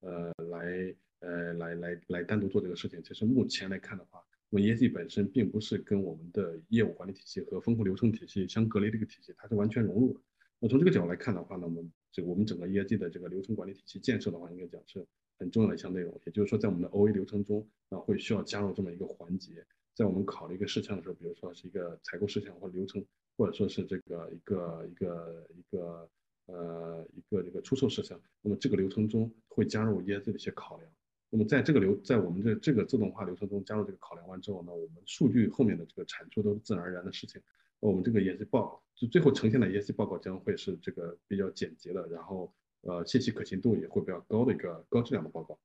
[0.00, 3.02] 呃，来呃来来来单独做这个事情。
[3.02, 10.20] 其实目前来看的话，我们业绩本身并不是跟我们的业务管理体系和风控流程体系相隔离的一个体系，它是完全融入的。
[10.60, 11.92] 那从这个角度来看的话，呢，我们
[12.22, 15.06] 我们整个 ESG 的这个流程管理体系建设的话，应该讲是
[15.38, 16.20] 很重要的一项内容。
[16.26, 19.64] 也就是说，在我们的 OA 流程中，啊，会需要加入这么一个环节，
[19.94, 23.04] 在我们考虑一个事项的时候，比如说是一个采购事项或流程，
[23.36, 26.10] 或者说是这个一个一个一个
[26.46, 30.90] 呃一个这个出售事项，那么这个流程中会加入 ESG 的一些考量。
[31.30, 37.40] 那么在这个流在我们的这个自动化流程中加入这个考量完之后呢，我们数据后面的这个产出都是自然而然的事情。
[37.80, 42.52] 我们这个 ESG 报就最后呈现的业绩报告将会是这个比较简洁的，然后
[42.82, 45.58] 呃信息可信度也会比较高的一个高质量的报告。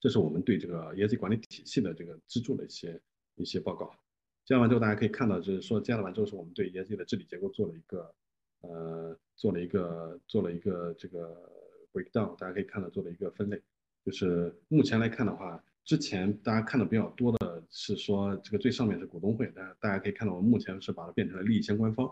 [0.00, 3.00] 这是我们对这个 ESG 管理体系的这个支柱的一些
[3.36, 3.90] 一些报告。
[4.44, 8.14] 讲完之后，大家可以看到，就是说讲完之后，是我们对 ESG 的治理结构做了一个
[8.60, 11.50] 呃做了一个做了一个这个
[11.92, 13.60] breakdown，大家可以看到做了一个分类。
[14.04, 17.54] 就是目前来看的话，之前大家看的比较多的。
[17.76, 22.08] 是说这个最上面是股东会，大家大家可以看到，我们目前是把它变成了利益相关方，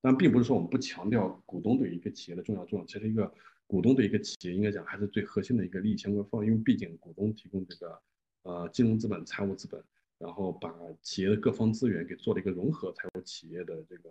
[0.00, 2.86] 但并不是说我们不强调股东对于一个企业的重要作用。
[2.86, 3.30] 其实一个
[3.66, 8.00] 股东对一个企业应该讲还是最核心的一个利益相关方，因为毕竟股东提供这个
[8.44, 9.82] 呃金融资本、财务资本，
[10.18, 14.10] 然后把企业的各方资源给做了一个融合，才有企业的这个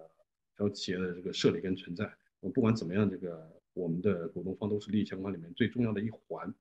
[0.55, 2.13] 才有企业的这个设立跟存在。
[2.53, 6.53] 不管怎么样，这个我们的股东方都是利益相关里面最重要的一环。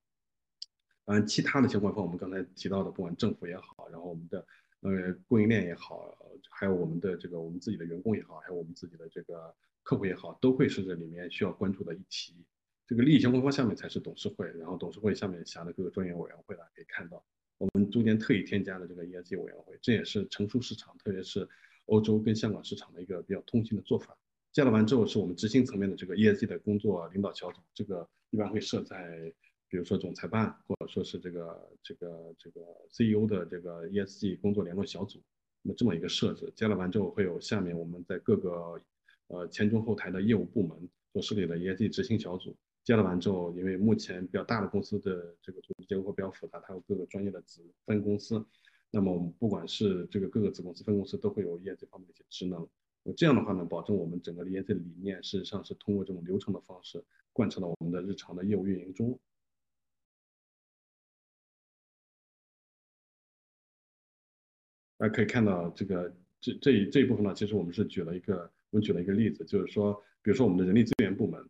[1.10, 4.46] 当然，其他的相关方，我们刚才提到的，不管政府也好，然后我们的
[4.82, 6.16] 呃供应链也好，
[6.52, 9.52] 还有我们的这个我们自己的员工也好，还有我们自己的这个
[9.82, 12.46] 客户也好，都会是这里面需要关注的一题。
[12.86, 17.20] 这个利益相关方下面才是董事会，然后董事会下面辖的各个专业委员会呢，可以看到
[17.58, 21.48] 我们中间特意添加了这个 ESG 委员会，这也是成熟市场，特别是
[21.86, 24.16] 欧洲跟香港市场的一个比较通行的做法。
[24.52, 29.32] 建了完之后，是我们执行层面的这个 ESG 的工作领导小组，这个一般会设在，
[29.70, 32.60] 比如说总裁办，或者说是这个这个这个
[32.90, 35.22] CEO 的这个 ESG 工作联络小组。
[35.62, 38.80] 那么这么一个设置，加了完之后，会有下面我们在各个
[39.28, 40.76] 呃前中后台的业务部门
[41.12, 42.56] 所设立的 ESG 执行小组。
[42.82, 48.44] 接了完之后，因为目前比较大的公司的这个组织结构会比较复杂，它有各个专业的子分公司。
[48.90, 52.66] 那么我们不管是这个各个子公司、分公司，都会有 ESG 方面的一些职能。
[53.04, 57.04] 那这样的话呢，保证我们整个 ESG 理念，事实上是通过这种流程的方式
[57.34, 59.16] 贯彻到我们的日常的业务运营中。
[65.00, 71.42] 大家可以看到，这个这这一这一部分呢，其实我们是举了一个，我们举了一个例子，就是说，比如说我们的人力资源部门，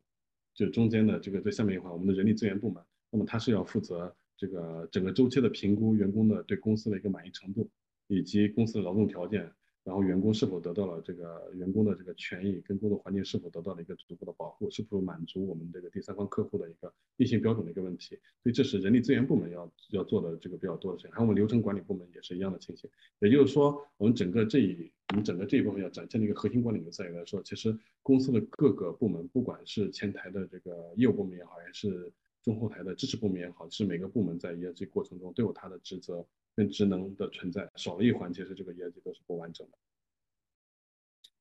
[0.55, 2.81] 就中间的这个最下面一块，我们的人力资源部门，
[3.11, 7.69] 那么它是要负责这个整个周期的评估员工的对公司的一个满意程度，
[8.07, 9.51] 以及公司的劳动条件。
[9.91, 21.13] 然后员工是否得到了这个员工的这个权益跟工作环境是否得到了一个足够的保护，是否满足我们这个第三方客户的一个硬性标准的一个问题，所以这是人力资源部门要要做的这个比较多的事情。
[21.13, 22.89] 还有我们流程管理部门也是一样的情形，
[23.19, 32.13] 也就是说，我们整个这一我们整个这一部分要展现的一个核心管理的在于来说，其实公司的各个部门，不管是前台的这个业务部门也好，还是
[32.43, 36.27] 中后台的支持部门也好，是每个部门在 ESG 过程中都有它的职责。
[36.57, 39.79] 跟职能的存在少了一环，其实这个业绩都是不完整的。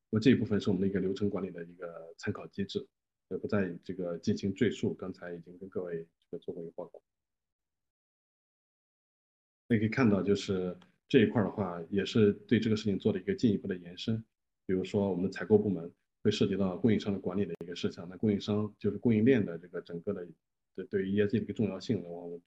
[0.08, 2.86] 那这一部分是我们的一个流程管理的一个参考机制，
[3.28, 4.94] 也，不再这个进行赘述。
[4.94, 7.02] 刚才已经跟各位这个做过一个报告。
[9.66, 10.74] 那可以看到，就是
[11.08, 14.24] 这一块的话，也是对这个事情做了一个进一步的延伸。
[14.66, 15.92] 比如说，我们的采购部门
[16.22, 18.08] 会涉及到供应商的管理的一个事项。
[18.08, 20.24] 那供应商就是供应链的这个整个的
[20.74, 22.40] 对对于 ESG 的一个重要性，我。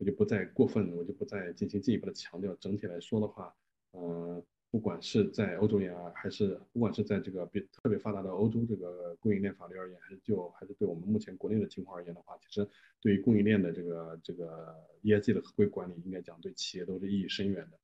[0.00, 2.54] 我就不再过分，我就不再进行进一步的强调。
[2.54, 3.54] 整体来说的话，
[3.90, 12.66] 呃，不管是在欧洲也好，还是不管是在这个别特别发达的欧洲这个供应链法律而言，还是就还是对我们目前国内的情况而言的话，其实
[12.98, 17.78] 对于供应链的这个这个 ESG 的合规管理，应该讲对企业都是意义深远的。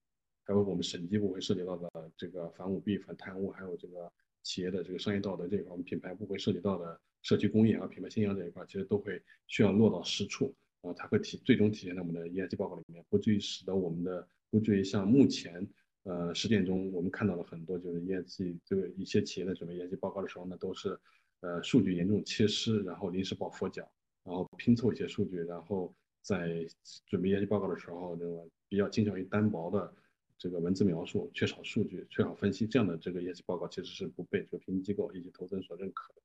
[0.46, 4.10] 还有我们审计部会涉及到的这个反舞弊、反贪污，还有这个
[4.42, 10.54] 企业的这个商业道德这一块，我们品牌部会涉及到的社区公益和品牌信仰这一块，其实都会需要落到实处。
[10.82, 15.66] 啊，它会体最终体现在我们的 ESG 报告里面，不至于使得我们的不至于像目前
[16.04, 20.96] 呃实践中我们看到了很多就是 ESG 这个一些企业在准备 ESG 报告的时候呢，都是
[21.40, 23.90] 呃数据严重缺失，然后临时抱佛脚，
[24.22, 26.64] 然后拼凑一些数据，然后在
[27.06, 29.92] 准备 ESG 报告的时候，这个比较倾向于单薄的
[30.38, 36.22] 这个文字描述，缺少数据，缺少分析，这样的这个业绩报告其实是不被这个评级机构以及投资人所认可的。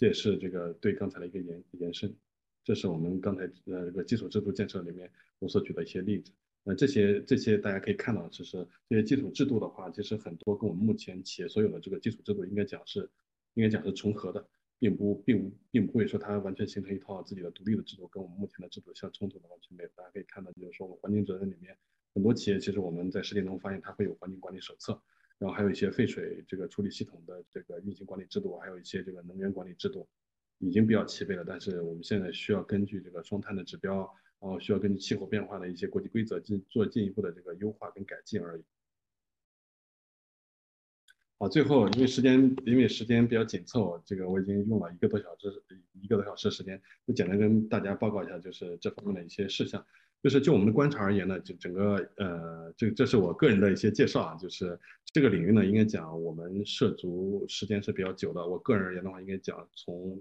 [0.00, 2.16] 这也是这个对刚才的一个延延伸，
[2.64, 6.32] 这是我们刚才呃这个基础制度建设里面我所举的一些例子。
[6.64, 13.10] 那这些这些大家可以看到，其实这些基础制度的话，其实很多跟我们目前企业所有的这个基础制度应该讲是
[13.52, 14.48] 应该讲是重合的，
[14.78, 19.90] 并不并并不会说它完全形成一套自己的独立的制度，跟我们目前的制度相冲突的完全没有。
[19.94, 21.76] 大家可以看到，就是说我们环境责任里面
[22.14, 25.02] 很多企业其实我们在实践中发现它会有环境管理手册。
[25.40, 30.06] 然后还有一些废水这个处理系统的这个运行管理制度，还有一些这个能源管理制度，
[30.58, 31.42] 已经比较齐备了。
[31.46, 34.00] 但是我们现在需要根据这个双碳的指标，
[34.38, 38.62] 然后需要根据气候变化的一些国际规则进做进一步的这个优化跟改进而已。
[41.38, 45.50] 好，最后因为时间因为时间比较紧凑，这个我已经用了一个多小时
[46.02, 49.86] 一个多小时时间，就简单跟大家报告一下，就是这方面的一些事项。
[50.22, 54.36] 就是就我们的观察而言呢，就整个呃，这这是我个人的一些介绍啊。
[54.36, 58.46] 就是这个领域呢，应该讲我们涉足时间是比较久的。
[58.46, 60.18] 我个人而言的话，应该讲从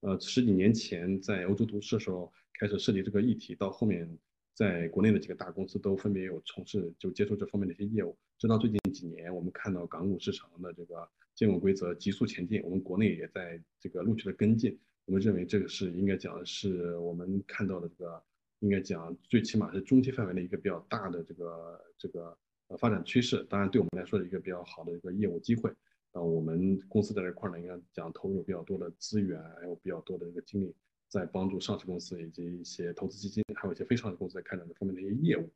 [0.00, 2.30] 呃十几年前在欧洲读书的时候
[2.60, 4.06] 开始涉及这个议题，到后面
[4.52, 8.14] 在国内的几个大公司都分别有从事就接触这方面的一些业务。
[8.36, 14.78] 直到最近几年，我们看到港股市场的这个监管规则急速前进，我们国内也在这个陆续的跟进。
[15.06, 18.22] 我们认为这个是应该讲是我们看到的这个。
[18.60, 22.36] 应该讲，最起码是中期范围的一个比较大的这个这个
[22.68, 25.72] 呃发展趋势，当然对我们来说是一个比较好的一个业务机会。
[26.12, 30.74] 那，我们公司在这块呢，应该讲投入比较多的资源，还有比较多的这个精力，
[31.08, 35.48] 在帮助上市公司以及一些投资基金，还有一些非上市公司在开展这方面的一些业务。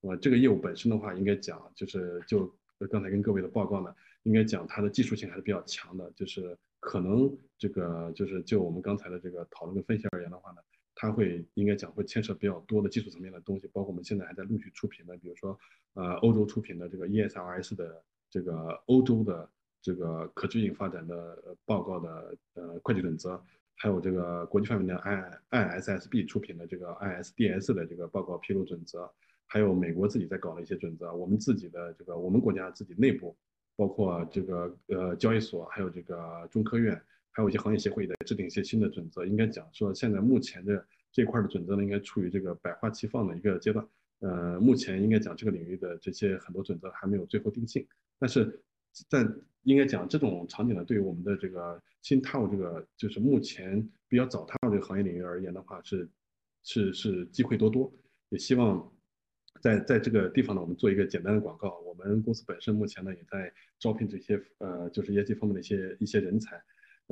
[0.00, 2.52] 那么，这个业务本身的话，应该讲就是就
[2.90, 3.94] 刚才跟各位的报告呢，
[4.24, 10.60] 应该讲它的技术性还是比较强的，就是可能这个就是就我们刚才的这个讨论跟分析而言的话呢，
[10.94, 15.58] 它会应该讲会牵涉比较多的技术层面的东西，包括我们现在还在陆续出品的，比如说
[15.94, 19.48] 呃欧洲出品的这个 ESRS 的这个欧洲的。
[19.84, 23.42] 这个可持续发展的报告的呃会计准则，
[23.74, 29.10] 还有这个国际范围的 I ISSB 出品的这个 ISDS 的这个报告披露准则，
[29.44, 33.36] 还有美国自己在搞的一些准则，我们自己的这个我们国家自己内部，
[33.74, 39.26] 包括这个呃交易所，还有这个中科院，还有一些行业协会在制定一些新的准则。
[39.26, 43.86] 应该讲说，现在目前的这块的准则呢，应该处于这个百花齐放的一个阶段。
[44.20, 47.84] 呃，目前应该讲这个领域的这些很多准则还没有最后定性，
[48.20, 48.62] 但是
[49.08, 49.26] 在
[49.64, 56.08] 应该讲这种场景呢，对于我们的这个新踏入这个就是目前比较早踏入这个行业领域而言的话，是
[56.62, 57.92] 是是机会多多。
[58.28, 58.92] 也希望
[59.60, 61.80] 在在这个地方呢，我们做一个简单的广告。
[61.80, 66.62] 我们公司本身目前呢也在招聘这些呃就是业绩方面的一些一些人才。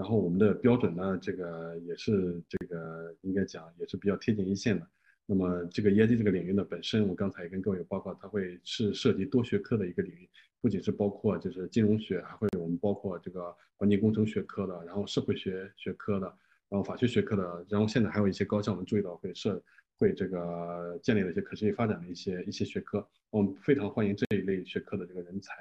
[0.01, 4.88] 然后我们的标准呢，这个也是这个应该讲也是比较贴近一线的。
[5.26, 10.26] 那么这个 ESG 这个领域呢，本身我刚才也跟各位有报告，它会是涉及多学科的一个领域。
[10.62, 16.26] 不仅是包括就是金融学，还会我们包括这个环境工程学科的，然后社会学学科的，
[16.70, 19.62] 然后法学学科的，然后现在还有一些高校，我们注意到会设
[19.98, 25.53] 会这个建立了一些可持续发展的一些一些学科，我们非常欢迎这一类学科的这个人才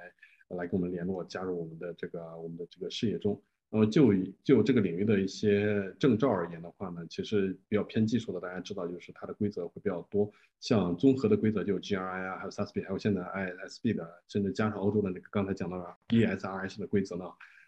[0.55, 3.37] 来跟我们联络，加入我们的这个我们的这个事业中。
[3.71, 4.11] 那么就
[4.43, 17.25] 就这个领域的一些证照而言的话呢，其实比较偏技术的，大家知道就是它的规则会比较多，像综合的规则就有 GRI 啊，还有 SASB，还有现在 ISB 的，甚至加上欧洲的那个刚才讲到的 ESRS 的规则呢。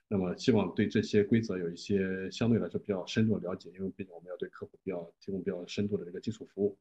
[0.08, 6.76] 那么希望对这些规则有一些相对来说比较深入的了解，因为毕竟我们要对客户比较提供比较深度的这个基础服务。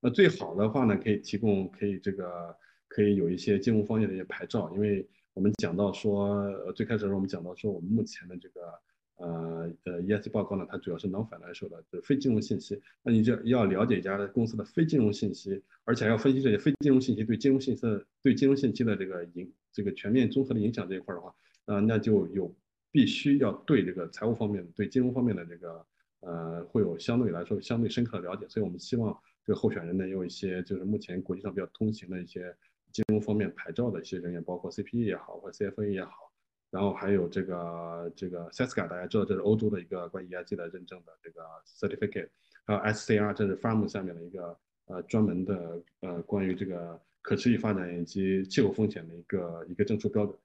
[0.00, 2.54] 那最好的话呢，可以提供可以这个
[2.88, 5.08] 可以有一些金融方面的一些牌照，因为。
[5.36, 6.28] 我们讲到说，
[6.64, 8.72] 呃，最开始我们讲到说，我们目前的这个，
[9.16, 12.80] 呃呃，ES 报告呢，它主要是囊括来说的，就是非金融信息。
[13.02, 21.34] 那你就要了解一家公司的非金融信息，而且要分析这些非金融信息对金融信息的对金融信息的这个影，这个全面综合的影响这一块的话，
[21.66, 22.50] 呃，那就有
[22.90, 25.86] 必须要对这个财务方面、对金融方面的这个，
[26.20, 28.48] 呃，会有相对来说相对深刻的了解。
[28.48, 29.14] 所以我们希望
[29.44, 32.56] 这个候选人呢，有一些就是目前国际上比较通行的一些。
[32.92, 36.32] 金融方面牌照的一些人员，包括 CPE 也好，或者 CFA 也好，
[36.70, 42.28] 然后还有这个这个 SESCA，大家知道这是欧洲的一个关于 ESG 的认证的这个 certificate，
[42.64, 50.38] 还有 SCR，这是 FARM 下面的一个呃专门的呃关于这个可持续发展以及气候风险的一个一个证书标准。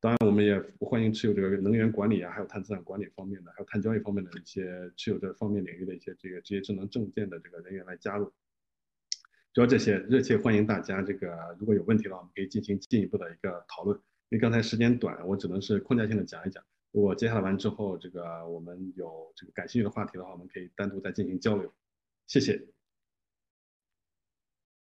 [0.00, 8.32] 当然，我们也欢迎持有这个能源管理啊，还有碳资产管理方面的，还有碳交易方面的一些持有这方面领域的一些这个职业智能证件的这个人员来加入。
[9.54, 11.00] 主要这些，热切欢迎大家。
[11.00, 13.96] 这个如果有问题的话，我们可以进行进一步的一个讨论。
[14.30, 16.60] 因为刚才时间短，我只能是框架性的讲一讲。
[16.90, 21.72] 如果接下来完之后，这个我们有这个感兴趣的话题的话，我们可以单独再进行交流。
[22.26, 22.73] 谢谢。